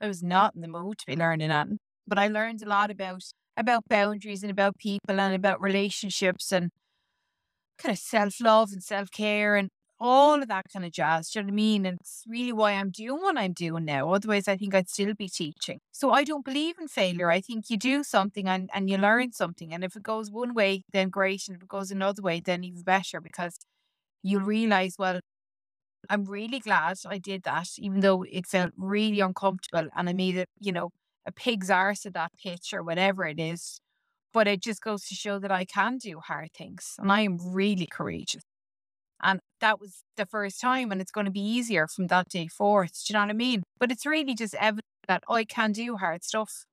I 0.00 0.08
was 0.08 0.22
not 0.22 0.54
in 0.54 0.60
the 0.62 0.68
mood 0.68 0.98
to 0.98 1.06
be 1.06 1.16
learning 1.16 1.48
that. 1.48 1.68
But 2.06 2.18
I 2.18 2.28
learned 2.28 2.62
a 2.62 2.68
lot 2.68 2.90
about 2.90 3.22
about 3.56 3.88
boundaries 3.88 4.42
and 4.42 4.50
about 4.50 4.78
people 4.78 5.20
and 5.20 5.34
about 5.34 5.60
relationships 5.60 6.50
and 6.52 6.70
kind 7.80 7.92
of 7.92 7.98
self 7.98 8.40
love 8.40 8.72
and 8.72 8.82
self 8.82 9.10
care 9.10 9.56
and 9.56 9.70
all 10.00 10.42
of 10.42 10.48
that 10.48 10.66
kind 10.72 10.84
of 10.84 10.92
jazz. 10.92 11.30
Do 11.30 11.38
you 11.38 11.42
know 11.42 11.46
what 11.48 11.52
I 11.52 11.56
mean? 11.56 11.86
And 11.86 11.98
it's 12.00 12.24
really 12.26 12.52
why 12.52 12.72
I'm 12.72 12.90
doing 12.90 13.20
what 13.20 13.36
I'm 13.36 13.52
doing 13.52 13.84
now. 13.84 14.10
Otherwise, 14.12 14.48
I 14.48 14.56
think 14.56 14.74
I'd 14.74 14.88
still 14.88 15.14
be 15.14 15.28
teaching. 15.28 15.78
So 15.92 16.10
I 16.10 16.24
don't 16.24 16.44
believe 16.44 16.76
in 16.80 16.88
failure. 16.88 17.30
I 17.30 17.40
think 17.42 17.68
you 17.68 17.76
do 17.76 18.02
something 18.02 18.48
and, 18.48 18.70
and 18.72 18.88
you 18.88 18.96
learn 18.96 19.32
something. 19.32 19.74
And 19.74 19.84
if 19.84 19.96
it 19.96 20.02
goes 20.02 20.30
one 20.30 20.54
way, 20.54 20.82
then 20.92 21.10
great. 21.10 21.42
And 21.48 21.56
if 21.56 21.62
it 21.62 21.68
goes 21.68 21.90
another 21.90 22.22
way, 22.22 22.40
then 22.40 22.64
even 22.64 22.82
better 22.82 23.20
because 23.20 23.58
you'll 24.22 24.42
realize, 24.42 24.96
well, 24.98 25.20
I'm 26.08 26.24
really 26.24 26.60
glad 26.60 26.98
I 27.06 27.18
did 27.18 27.42
that, 27.44 27.68
even 27.78 28.00
though 28.00 28.22
it 28.24 28.46
felt 28.46 28.72
really 28.76 29.20
uncomfortable 29.20 29.88
and 29.96 30.08
I 30.08 30.12
made 30.14 30.36
it, 30.36 30.48
you 30.58 30.72
know, 30.72 30.90
a 31.26 31.32
pig's 31.32 31.70
arse 31.70 32.06
of 32.06 32.14
that 32.14 32.32
pitch 32.42 32.72
or 32.72 32.82
whatever 32.82 33.26
it 33.26 33.38
is. 33.38 33.80
But 34.32 34.46
it 34.48 34.62
just 34.62 34.82
goes 34.82 35.06
to 35.06 35.14
show 35.14 35.38
that 35.40 35.50
I 35.50 35.64
can 35.64 35.98
do 35.98 36.20
hard 36.20 36.52
things 36.54 36.94
and 36.98 37.10
I 37.10 37.22
am 37.22 37.38
really 37.52 37.86
courageous. 37.86 38.42
And 39.22 39.40
that 39.60 39.80
was 39.80 40.02
the 40.16 40.26
first 40.26 40.60
time, 40.60 40.90
and 40.90 41.00
it's 41.00 41.10
going 41.10 41.26
to 41.26 41.30
be 41.30 41.40
easier 41.40 41.86
from 41.86 42.06
that 42.06 42.28
day 42.28 42.46
forth. 42.48 42.92
Do 43.06 43.12
you 43.12 43.14
know 43.14 43.24
what 43.24 43.30
I 43.30 43.34
mean? 43.34 43.62
But 43.78 43.92
it's 43.92 44.06
really 44.06 44.34
just 44.34 44.54
evident 44.54 44.86
that 45.08 45.22
I 45.28 45.44
can 45.44 45.72
do 45.72 45.96
hard 45.96 46.24
stuff. 46.24 46.64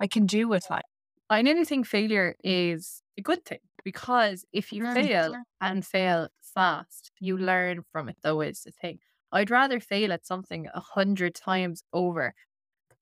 I 0.00 0.06
can 0.06 0.26
do 0.26 0.52
it. 0.54 0.64
Like 0.70 0.84
I 1.28 1.42
nearly 1.42 1.64
think 1.64 1.86
failure 1.86 2.36
is 2.42 3.02
a 3.18 3.22
good 3.22 3.44
thing 3.44 3.58
because 3.84 4.44
if 4.52 4.72
you 4.72 4.84
fail 4.94 5.34
and 5.60 5.84
fail 5.86 6.28
fast, 6.42 7.10
you 7.20 7.36
learn 7.36 7.82
from 7.92 8.08
it. 8.08 8.16
Though 8.22 8.40
is 8.40 8.62
the 8.62 8.72
thing. 8.72 8.98
I'd 9.32 9.50
rather 9.50 9.78
fail 9.78 10.12
at 10.12 10.26
something 10.26 10.68
a 10.74 10.80
hundred 10.80 11.34
times 11.34 11.82
over 11.92 12.34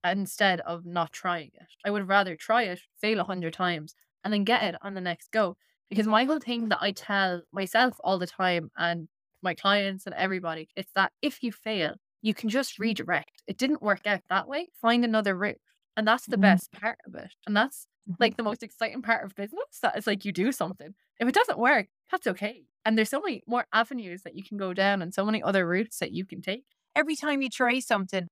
instead 0.03 0.61
of 0.61 0.85
not 0.85 1.11
trying 1.11 1.51
it. 1.53 1.67
I 1.85 1.91
would 1.91 2.07
rather 2.07 2.35
try 2.35 2.63
it, 2.63 2.79
fail 3.01 3.19
a 3.19 3.23
hundred 3.23 3.53
times, 3.53 3.95
and 4.23 4.33
then 4.33 4.43
get 4.43 4.63
it 4.63 4.75
on 4.81 4.93
the 4.93 5.01
next 5.01 5.31
go. 5.31 5.57
Because 5.89 6.07
my 6.07 6.25
whole 6.25 6.39
thing 6.39 6.69
that 6.69 6.79
I 6.81 6.91
tell 6.91 7.41
myself 7.51 7.97
all 8.03 8.19
the 8.19 8.27
time 8.27 8.69
and 8.77 9.07
my 9.41 9.53
clients 9.55 10.05
and 10.05 10.13
everybody, 10.15 10.69
it's 10.75 10.91
that 10.93 11.11
if 11.21 11.41
you 11.41 11.51
fail, 11.51 11.95
you 12.21 12.33
can 12.33 12.49
just 12.49 12.77
redirect. 12.79 13.43
It 13.47 13.57
didn't 13.57 13.81
work 13.81 14.05
out 14.05 14.21
that 14.29 14.47
way. 14.47 14.67
Find 14.81 15.03
another 15.03 15.35
route. 15.35 15.61
And 15.97 16.07
that's 16.07 16.25
the 16.25 16.35
mm-hmm. 16.35 16.41
best 16.41 16.71
part 16.71 16.99
of 17.07 17.15
it. 17.15 17.31
And 17.47 17.55
that's 17.55 17.87
mm-hmm. 18.09 18.15
like 18.19 18.37
the 18.37 18.43
most 18.43 18.61
exciting 18.61 19.01
part 19.01 19.25
of 19.25 19.35
business. 19.35 19.79
That 19.81 19.97
is 19.97 20.05
like 20.05 20.25
you 20.25 20.31
do 20.31 20.51
something. 20.51 20.93
If 21.19 21.27
it 21.27 21.35
doesn't 21.35 21.59
work, 21.59 21.87
that's 22.11 22.27
okay. 22.27 22.63
And 22.85 22.97
there's 22.97 23.09
so 23.09 23.21
many 23.21 23.43
more 23.47 23.65
avenues 23.73 24.23
that 24.23 24.35
you 24.35 24.43
can 24.43 24.57
go 24.57 24.73
down 24.73 25.01
and 25.01 25.13
so 25.13 25.25
many 25.25 25.41
other 25.41 25.67
routes 25.67 25.99
that 25.99 26.11
you 26.11 26.25
can 26.25 26.41
take. 26.41 26.63
Every 26.95 27.15
time 27.15 27.41
you 27.41 27.49
try 27.49 27.79
something 27.79 28.27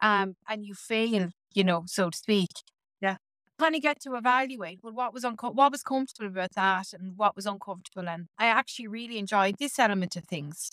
um, 0.00 0.36
and 0.48 0.64
you 0.64 0.74
fail, 0.74 1.30
you 1.52 1.64
know, 1.64 1.84
so 1.86 2.10
to 2.10 2.16
speak, 2.18 2.50
Yeah. 3.00 3.16
kind 3.58 3.74
of 3.74 3.82
get 3.82 4.00
to 4.02 4.14
evaluate 4.14 4.80
well 4.82 4.92
what 4.92 5.14
was 5.14 5.24
unco- 5.24 5.50
what 5.52 5.72
was 5.72 5.82
comfortable 5.82 6.28
about 6.28 6.52
that 6.54 6.92
and 6.92 7.16
what 7.16 7.34
was 7.36 7.46
uncomfortable 7.46 8.08
and 8.08 8.28
I 8.38 8.46
actually 8.46 8.88
really 8.88 9.18
enjoyed 9.18 9.56
this 9.58 9.78
element 9.78 10.16
of 10.16 10.24
things. 10.24 10.70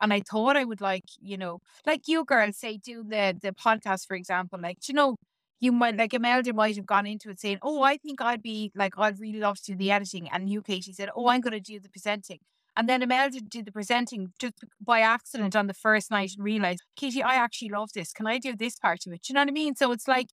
And 0.00 0.12
I 0.12 0.20
thought 0.20 0.56
I 0.56 0.64
would 0.64 0.80
like, 0.80 1.04
you 1.20 1.36
know, 1.38 1.60
like 1.86 2.02
you 2.08 2.24
girls 2.24 2.58
say 2.58 2.76
do 2.78 3.02
the 3.04 3.36
the 3.42 3.52
podcast, 3.52 4.06
for 4.06 4.16
example, 4.16 4.58
like 4.60 4.78
you 4.88 4.94
know, 4.94 5.16
you 5.60 5.72
might 5.72 5.96
like 5.96 6.14
Imelda 6.14 6.52
might 6.52 6.76
have 6.76 6.86
gone 6.86 7.06
into 7.06 7.30
it 7.30 7.40
saying, 7.40 7.58
Oh, 7.62 7.82
I 7.82 7.96
think 7.98 8.20
I'd 8.20 8.42
be 8.42 8.72
like 8.74 8.94
I'd 8.98 9.18
really 9.20 9.40
love 9.40 9.56
to 9.62 9.72
do 9.72 9.76
the 9.76 9.90
editing 9.90 10.28
and 10.30 10.50
you 10.50 10.62
Katie 10.62 10.92
said, 10.92 11.10
Oh, 11.16 11.28
I'm 11.28 11.40
gonna 11.40 11.60
do 11.60 11.80
the 11.80 11.88
presenting. 11.90 12.40
And 12.76 12.88
then 12.88 13.02
Imelda 13.02 13.40
did 13.40 13.64
the 13.64 13.72
presenting 13.72 14.32
just 14.38 14.54
by 14.80 15.00
accident 15.00 15.56
on 15.56 15.66
the 15.66 15.74
first 15.74 16.10
night 16.10 16.32
and 16.36 16.44
realized, 16.44 16.82
Katie, 16.94 17.22
I 17.22 17.36
actually 17.36 17.70
love 17.70 17.90
this. 17.94 18.12
Can 18.12 18.26
I 18.26 18.38
do 18.38 18.54
this 18.54 18.78
part 18.78 19.06
of 19.06 19.12
it? 19.12 19.22
Do 19.22 19.32
you 19.32 19.34
know 19.34 19.40
what 19.40 19.48
I 19.48 19.52
mean? 19.52 19.74
So 19.76 19.92
it's 19.92 20.06
like 20.06 20.28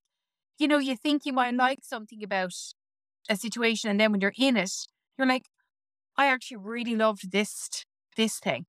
you 0.60 0.67
know, 0.67 0.77
you 0.77 0.95
think 0.95 1.25
you 1.25 1.34
might 1.34 1.53
like 1.53 1.79
something 1.84 2.23
about 2.23 2.53
a 3.29 3.36
situation, 3.36 3.89
and 3.89 3.99
then 3.99 4.12
when 4.12 4.21
you're 4.21 4.34
in 4.38 4.58
it, 4.58 4.71
you're 5.17 5.27
like, 5.27 5.45
I 6.17 6.27
actually 6.27 6.58
really 6.58 6.95
loved 6.95 7.32
this 7.32 7.86
this 8.15 8.39
thing. 8.39 8.65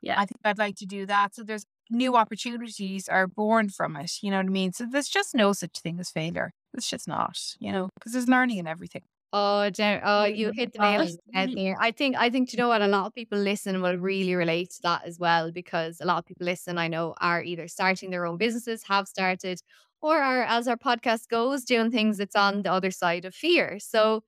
Yeah, 0.00 0.14
I 0.18 0.24
think 0.24 0.40
I'd 0.44 0.58
like 0.58 0.76
to 0.76 0.86
do 0.86 1.04
that. 1.06 1.34
So 1.34 1.42
there's 1.42 1.66
new 1.90 2.16
opportunities 2.16 3.08
are 3.08 3.26
born 3.26 3.68
from 3.68 3.96
it. 3.96 4.12
You 4.22 4.30
know 4.30 4.38
what 4.38 4.46
I 4.46 4.50
mean? 4.50 4.72
So 4.72 4.86
there's 4.90 5.08
just 5.08 5.34
no 5.34 5.52
such 5.52 5.80
thing 5.80 6.00
as 6.00 6.10
failure. 6.10 6.52
It's 6.74 6.88
just 6.88 7.06
not. 7.06 7.38
You 7.58 7.72
know, 7.72 7.90
because 7.94 8.12
there's 8.12 8.28
learning 8.28 8.58
in 8.58 8.66
everything. 8.66 9.02
Oh, 9.32 9.70
Jen, 9.70 10.00
oh, 10.04 10.22
oh 10.22 10.24
you 10.24 10.50
hit 10.52 10.72
the 10.72 10.80
nail 10.80 11.02
on 11.02 11.06
the 11.06 11.38
head 11.38 11.52
there. 11.54 11.76
I 11.80 11.92
think, 11.92 12.16
I 12.16 12.30
think, 12.30 12.52
you 12.52 12.56
know 12.58 12.68
what? 12.68 12.82
A 12.82 12.88
lot 12.88 13.06
of 13.06 13.14
people 13.14 13.38
listen 13.38 13.80
will 13.80 13.96
really 13.96 14.34
relate 14.34 14.70
to 14.70 14.82
that 14.82 15.04
as 15.04 15.20
well 15.20 15.52
because 15.52 16.00
a 16.00 16.04
lot 16.04 16.18
of 16.18 16.26
people 16.26 16.46
listen, 16.46 16.78
I 16.78 16.88
know, 16.88 17.14
are 17.20 17.42
either 17.42 17.68
starting 17.68 18.10
their 18.10 18.26
own 18.26 18.38
businesses, 18.38 18.82
have 18.88 19.06
started, 19.06 19.60
or 20.02 20.20
are, 20.20 20.42
as 20.42 20.66
our 20.66 20.76
podcast 20.76 21.28
goes, 21.28 21.64
doing 21.64 21.92
things 21.92 22.18
that's 22.18 22.34
on 22.34 22.62
the 22.62 22.72
other 22.72 22.90
side 22.90 23.24
of 23.24 23.34
fear. 23.34 23.78
So 23.78 24.24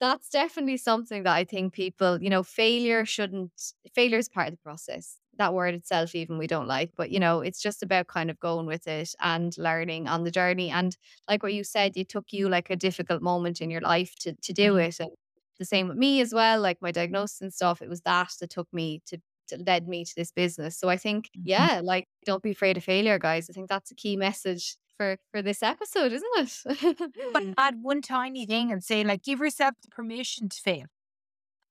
that's 0.00 0.30
definitely 0.30 0.78
something 0.78 1.24
that 1.24 1.34
I 1.34 1.44
think 1.44 1.74
people, 1.74 2.22
you 2.22 2.30
know, 2.30 2.44
failure 2.44 3.06
shouldn't, 3.06 3.52
failure 3.94 4.18
is 4.18 4.28
part 4.28 4.48
of 4.48 4.54
the 4.54 4.58
process. 4.58 5.21
That 5.42 5.54
word 5.54 5.74
itself, 5.74 6.14
even 6.14 6.38
we 6.38 6.46
don't 6.46 6.68
like, 6.68 6.92
but 6.96 7.10
you 7.10 7.18
know, 7.18 7.40
it's 7.40 7.60
just 7.60 7.82
about 7.82 8.06
kind 8.06 8.30
of 8.30 8.38
going 8.38 8.66
with 8.66 8.86
it 8.86 9.12
and 9.20 9.52
learning 9.58 10.06
on 10.06 10.22
the 10.22 10.30
journey. 10.30 10.70
And 10.70 10.96
like 11.28 11.42
what 11.42 11.52
you 11.52 11.64
said, 11.64 11.92
it 11.96 12.08
took 12.08 12.26
you 12.30 12.48
like 12.48 12.70
a 12.70 12.76
difficult 12.76 13.22
moment 13.22 13.60
in 13.60 13.68
your 13.68 13.80
life 13.80 14.14
to 14.20 14.34
to 14.34 14.52
do 14.52 14.74
mm-hmm. 14.74 14.88
it. 14.88 15.00
And 15.00 15.10
the 15.58 15.64
same 15.64 15.88
with 15.88 15.96
me 15.96 16.20
as 16.20 16.32
well, 16.32 16.60
like 16.60 16.78
my 16.80 16.92
diagnosis 16.92 17.40
and 17.40 17.52
stuff. 17.52 17.82
It 17.82 17.88
was 17.88 18.02
that 18.02 18.30
that 18.40 18.50
took 18.50 18.68
me 18.72 19.02
to 19.06 19.18
led 19.66 19.88
me 19.88 20.04
to 20.04 20.12
this 20.16 20.30
business. 20.30 20.78
So 20.78 20.88
I 20.88 20.96
think, 20.96 21.26
mm-hmm. 21.26 21.48
yeah, 21.48 21.80
like 21.82 22.06
don't 22.24 22.42
be 22.42 22.52
afraid 22.52 22.76
of 22.76 22.84
failure, 22.84 23.18
guys. 23.18 23.50
I 23.50 23.52
think 23.52 23.68
that's 23.68 23.90
a 23.90 23.94
key 23.96 24.16
message 24.16 24.76
for 24.96 25.16
for 25.30 25.42
this 25.42 25.62
episode, 25.62 26.12
isn't 26.12 26.64
it? 26.66 27.12
but 27.32 27.42
add 27.58 27.76
one 27.82 28.02
tiny 28.02 28.46
thing 28.46 28.70
and 28.70 28.82
say 28.82 29.04
like, 29.04 29.22
give 29.22 29.40
yourself 29.40 29.74
the 29.82 29.88
permission 29.88 30.48
to 30.48 30.60
fail. 30.60 30.86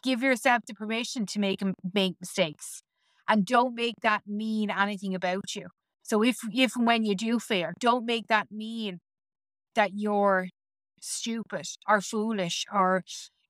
Give 0.03 0.21
yourself 0.23 0.63
the 0.67 0.73
permission 0.73 1.25
to 1.27 1.39
make 1.39 1.61
make 1.93 2.15
mistakes, 2.19 2.83
and 3.31 3.45
don't 3.45 3.73
make 3.73 3.95
that 4.01 4.23
mean 4.27 4.69
anything 4.69 5.15
about 5.15 5.55
you. 5.55 5.67
So 6.03 6.21
if 6.21 6.37
if 6.53 6.73
when 6.75 7.05
you 7.05 7.15
do 7.15 7.39
fail, 7.39 7.69
don't 7.79 8.05
make 8.05 8.27
that 8.27 8.51
mean 8.51 8.99
that 9.73 9.91
you're 9.95 10.49
stupid 10.99 11.65
or 11.87 12.01
foolish 12.01 12.65
or 12.71 13.03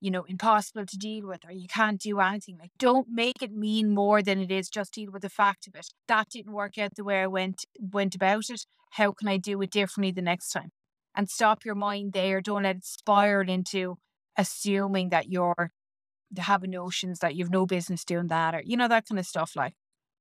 you 0.03 0.09
know, 0.09 0.23
impossible 0.23 0.83
to 0.83 0.97
deal 0.97 1.27
with 1.27 1.41
or 1.45 1.51
you 1.51 1.67
can't 1.67 2.01
do 2.01 2.19
anything. 2.19 2.57
Like, 2.59 2.71
don't 2.79 3.07
make 3.07 3.43
it 3.43 3.51
mean 3.51 3.93
more 3.93 4.23
than 4.23 4.39
it 4.39 4.51
is. 4.51 4.67
Just 4.67 4.95
deal 4.95 5.11
with 5.11 5.21
the 5.21 5.29
fact 5.29 5.67
of 5.67 5.75
it. 5.75 5.87
That 6.07 6.29
didn't 6.29 6.53
work 6.53 6.79
out 6.79 6.95
the 6.95 7.03
way 7.03 7.21
I 7.21 7.27
went 7.27 7.65
went 7.79 8.15
about 8.15 8.49
it. 8.49 8.65
How 8.91 9.11
can 9.11 9.27
I 9.27 9.37
do 9.37 9.61
it 9.61 9.71
differently 9.71 10.11
the 10.11 10.21
next 10.21 10.49
time? 10.51 10.71
And 11.15 11.29
stop 11.29 11.65
your 11.65 11.75
mind 11.75 12.13
there. 12.13 12.41
Don't 12.41 12.63
let 12.63 12.77
it 12.77 12.85
spiral 12.85 13.49
into 13.49 13.97
assuming 14.37 15.09
that 15.09 15.29
you're 15.29 15.71
having 16.37 16.71
notions 16.71 17.19
that 17.19 17.35
you've 17.35 17.51
no 17.51 17.65
business 17.65 18.05
doing 18.05 18.27
that 18.27 18.55
or 18.55 18.61
you 18.65 18.77
know 18.77 18.87
that 18.87 19.07
kind 19.07 19.19
of 19.19 19.25
stuff. 19.25 19.55
Like, 19.55 19.73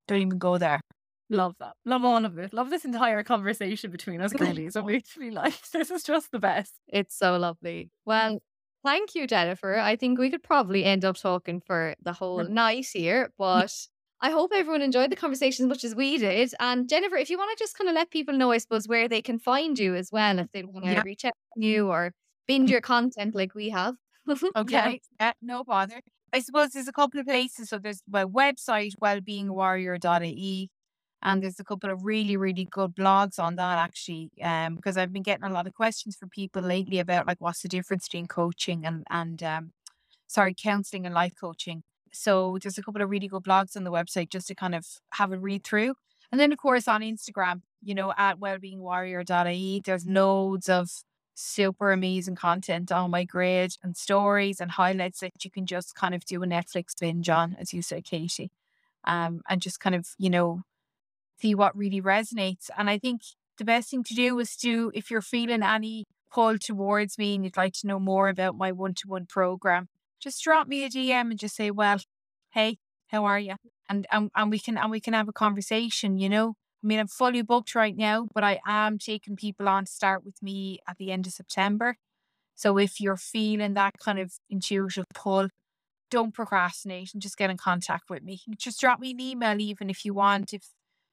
don't 0.09 0.21
even 0.21 0.39
go 0.39 0.59
there. 0.59 0.81
Love 1.29 1.55
that. 1.61 1.75
Love 1.85 2.05
all 2.05 2.25
of 2.25 2.39
it. 2.39 2.53
Love 2.53 2.71
this 2.71 2.85
entire 2.85 3.23
conversation 3.23 3.91
between 3.91 4.21
us 4.21 4.33
girlies. 4.33 4.75
I'm 4.75 4.87
literally 4.87 5.31
like, 5.31 5.55
this 5.73 5.91
is 5.91 6.03
just 6.03 6.33
the 6.33 6.41
best. 6.41 6.73
It's 6.89 7.17
so 7.17 7.37
lovely. 7.37 7.91
Well, 8.05 8.35
mm. 8.35 8.39
Thank 8.83 9.15
you, 9.15 9.27
Jennifer. 9.27 9.77
I 9.77 9.97
think 9.97 10.19
we 10.19 10.31
could 10.31 10.43
probably 10.43 10.85
end 10.85 11.05
up 11.05 11.17
talking 11.17 11.61
for 11.61 11.95
the 12.03 12.13
whole 12.13 12.45
mm. 12.45 12.49
night 12.49 12.87
here, 12.93 13.31
but 13.39 13.73
I 14.23 14.31
hope 14.31 14.53
everyone 14.55 14.83
enjoyed 14.83 15.11
the 15.11 15.17
conversation 15.17 15.67
as 15.67 15.69
much 15.69 15.85
as 15.85 15.95
we 15.95 16.19
did. 16.19 16.53
And 16.59 16.89
Jennifer, 16.89 17.17
if 17.17 17.31
you 17.31 17.39
want 17.39 17.57
to 17.57 17.63
just 17.63 17.77
kind 17.77 17.89
of 17.89 17.95
let 17.95 18.11
people 18.11 18.35
know, 18.35 18.53
I 18.53 18.59
suppose, 18.59 18.89
where 18.89 19.09
they 19.09 19.23
can 19.23 19.39
find 19.39 19.79
you 19.79 19.95
as 19.95 20.11
well, 20.11 20.39
if 20.39 20.51
they 20.53 20.63
want 20.63 20.87
to 20.87 20.93
yeah. 20.93 21.03
reach 21.05 21.25
out 21.25 21.35
to 21.55 21.65
you 21.65 21.89
or 21.89 22.13
binge 22.47 22.71
your 22.71 22.81
content 22.81 23.35
like 23.35 23.55
we 23.55 23.69
have. 23.71 23.95
okay, 24.57 25.01
yeah, 25.21 25.33
no 25.43 25.65
bother. 25.65 26.01
I 26.33 26.41
suppose 26.41 26.71
there's 26.71 26.89
a 26.89 26.93
couple 26.93 27.21
of 27.21 27.27
places. 27.27 27.69
So 27.69 27.79
there's 27.79 28.03
my 28.09 28.25
website, 28.25 28.93
wellbeingwarrior.ie. 29.03 30.71
And 31.23 31.43
there's 31.43 31.61
a 31.61 31.65
couple 31.65 31.91
of 31.91 32.05
really, 32.05 32.37
really 32.37 32.65
good 32.71 32.95
blogs 32.95 33.39
on 33.39 33.57
that 33.57 33.79
actually. 33.79 34.31
Um, 34.43 34.77
because 34.77 34.97
I've 34.97 35.13
been 35.13 35.23
getting 35.23 35.45
a 35.45 35.53
lot 35.53 35.67
of 35.67 35.75
questions 35.75 36.17
from 36.17 36.31
people 36.31 36.63
lately 36.63 36.99
about 36.99 37.27
like 37.27 37.41
what's 37.41 37.61
the 37.61 37.69
difference 37.69 38.09
between 38.09 38.27
coaching 38.27 38.87
and 38.87 39.05
and 39.11 39.43
um 39.43 39.73
sorry, 40.29 40.55
counseling 40.55 41.05
and 41.07 41.15
life 41.15 41.35
coaching. 41.39 41.83
So 42.13 42.59
there's 42.63 42.79
a 42.79 42.83
couple 42.83 43.03
of 43.03 43.11
really 43.11 43.29
good 43.29 43.43
blogs 43.43 43.77
on 43.77 43.85
the 43.85 43.93
website 43.93 44.31
just 44.31 44.49
to 44.49 44.55
kind 44.55 44.75
of 44.75 44.87
have 45.13 45.33
a 45.33 45.39
read 45.39 45.65
through. 45.65 45.95
And 46.33 46.41
then 46.41 46.53
of 46.53 46.59
course 46.59 46.89
on 46.89 47.03
Instagram, 47.03 47.63
you 47.83 47.95
know, 47.95 48.15
at 48.17 48.39
wellbeingwarrior.ie, 48.39 49.83
there's 49.85 50.07
loads 50.07 50.69
of 50.69 50.91
super 51.35 51.93
amazing 51.93 52.37
content 52.37 52.93
on 52.93 53.11
my 53.11 53.25
grid 53.25 53.77
and 53.83 53.97
stories 53.97 54.61
and 54.61 54.73
highlights 54.73 55.21
that 55.21 55.45
you 55.45 55.51
can 55.51 55.67
just 55.67 55.95
kind 55.95 56.15
of 56.15 56.25
do 56.25 56.43
a 56.43 56.47
Netflix 56.47 56.99
binge 56.99 57.29
on, 57.29 57.57
as 57.59 57.73
you 57.73 57.83
said, 57.83 58.05
Katie. 58.05 58.51
Um, 59.05 59.41
and 59.49 59.63
just 59.63 59.81
kind 59.81 59.95
of, 59.95 60.09
you 60.19 60.29
know, 60.29 60.63
see 61.41 61.55
what 61.55 61.77
really 61.77 62.03
resonates. 62.03 62.69
And 62.77 62.91
I 62.91 62.99
think 62.99 63.23
the 63.59 63.65
best 63.65 63.91
thing 63.91 64.05
to 64.05 64.15
do 64.15 64.39
is 64.39 64.57
to, 64.57 64.93
if 64.95 65.11
you're 65.11 65.23
feeling 65.23 65.63
any 65.63 66.07
pull 66.33 66.59
towards 66.59 67.19
me 67.19 67.35
and 67.35 67.45
you'd 67.45 67.57
like 67.57 67.73
to 67.75 67.87
know 67.87 67.99
more 67.99 68.29
about 68.29 68.57
my 68.57 68.73
one 68.73 68.95
to 68.95 69.09
one 69.09 69.27
program, 69.27 69.89
just 70.21 70.43
drop 70.43 70.69
me 70.69 70.85
a 70.85 70.89
DM 70.91 71.31
and 71.31 71.39
just 71.39 71.57
say, 71.57 71.71
well, 71.71 71.99
hey, 72.51 72.79
how 73.09 73.25
are 73.25 73.39
you? 73.39 73.57
And, 73.89 74.07
and 74.13 74.31
and 74.37 74.51
we 74.51 74.59
can 74.59 74.77
and 74.79 74.91
we 74.91 75.01
can 75.01 75.15
have 75.15 75.29
a 75.29 75.33
conversation, 75.33 76.19
you 76.19 76.29
know. 76.29 76.55
I 76.83 76.87
mean, 76.87 76.99
I'm 76.99 77.07
fully 77.07 77.43
booked 77.43 77.75
right 77.75 77.97
now, 77.97 78.27
but 78.35 78.43
I 78.43 78.61
am 78.67 78.99
taking 78.99 79.37
people 79.37 79.69
on 79.69 79.85
to 79.85 79.93
start 79.93 80.25
with 80.25 80.43
me 80.43 80.79
at 80.89 80.97
the 80.97 81.13
end 81.13 81.27
of 81.27 81.33
September. 81.33 81.97
So 82.55 82.79
if 82.79 83.01
you're 83.01 83.17
feeling 83.17 83.75
that 83.75 83.99
kind 83.99 84.19
of 84.19 84.33
intuitive 84.49 85.07
pull, 85.15 85.49
don't 86.11 86.35
procrastinate 86.35 87.13
and 87.13 87.23
just 87.23 87.37
get 87.37 87.51
in 87.51 87.57
contact 87.57 88.11
with 88.11 88.23
me. 88.23 88.41
Just 88.57 88.81
drop 88.81 88.99
me 88.99 89.13
an 89.13 89.21
email 89.21 89.61
even 89.61 89.91
if 89.91 90.05
you 90.05 90.15
want. 90.15 90.53
If 90.53 90.69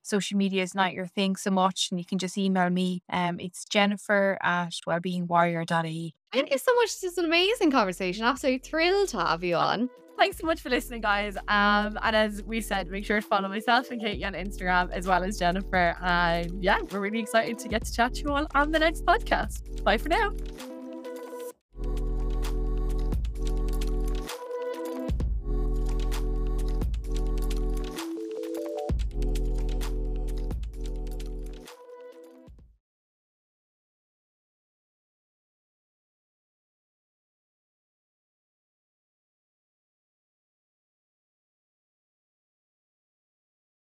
social 0.07 0.37
media 0.37 0.63
is 0.63 0.73
not 0.73 0.93
your 0.93 1.05
thing 1.05 1.35
so 1.35 1.51
much, 1.51 1.89
and 1.91 1.99
you 1.99 2.05
can 2.05 2.17
just 2.17 2.37
email 2.37 2.69
me. 2.69 3.03
Um, 3.09 3.39
it's 3.39 3.65
Jennifer 3.65 4.37
at 4.41 4.73
wellbeingwarrior.ie. 4.87 6.15
Thank 6.33 6.51
you 6.51 6.57
so 6.57 6.73
much. 6.75 6.99
This 6.99 7.03
is 7.03 7.17
an 7.17 7.25
amazing 7.25 7.71
conversation. 7.71 8.25
Absolutely 8.25 8.59
thrilled 8.59 9.09
to 9.09 9.19
have 9.19 9.43
you 9.43 9.55
on. 9.55 9.89
Thanks 10.17 10.37
so 10.37 10.47
much 10.47 10.61
for 10.61 10.69
listening, 10.69 11.01
guys. 11.01 11.37
Um, 11.47 11.97
and 12.01 12.15
as 12.15 12.41
we 12.43 12.59
said, 12.59 12.87
make 12.87 13.05
sure 13.05 13.21
to 13.21 13.27
follow 13.27 13.47
myself 13.47 13.91
and 13.91 14.01
Katie 14.01 14.25
on 14.25 14.33
Instagram 14.33 14.89
as 14.91 15.07
well 15.07 15.23
as 15.23 15.37
Jennifer. 15.37 15.95
And 16.01 16.63
yeah, 16.63 16.79
we're 16.91 16.99
really 16.99 17.19
excited 17.19 17.59
to 17.59 17.67
get 17.67 17.85
to 17.85 17.93
chat 17.93 18.15
to 18.15 18.21
you 18.21 18.29
all 18.31 18.47
on 18.55 18.71
the 18.71 18.79
next 18.79 19.05
podcast. 19.05 19.83
Bye 19.83 19.97
for 19.97 20.09
now. 20.09 20.33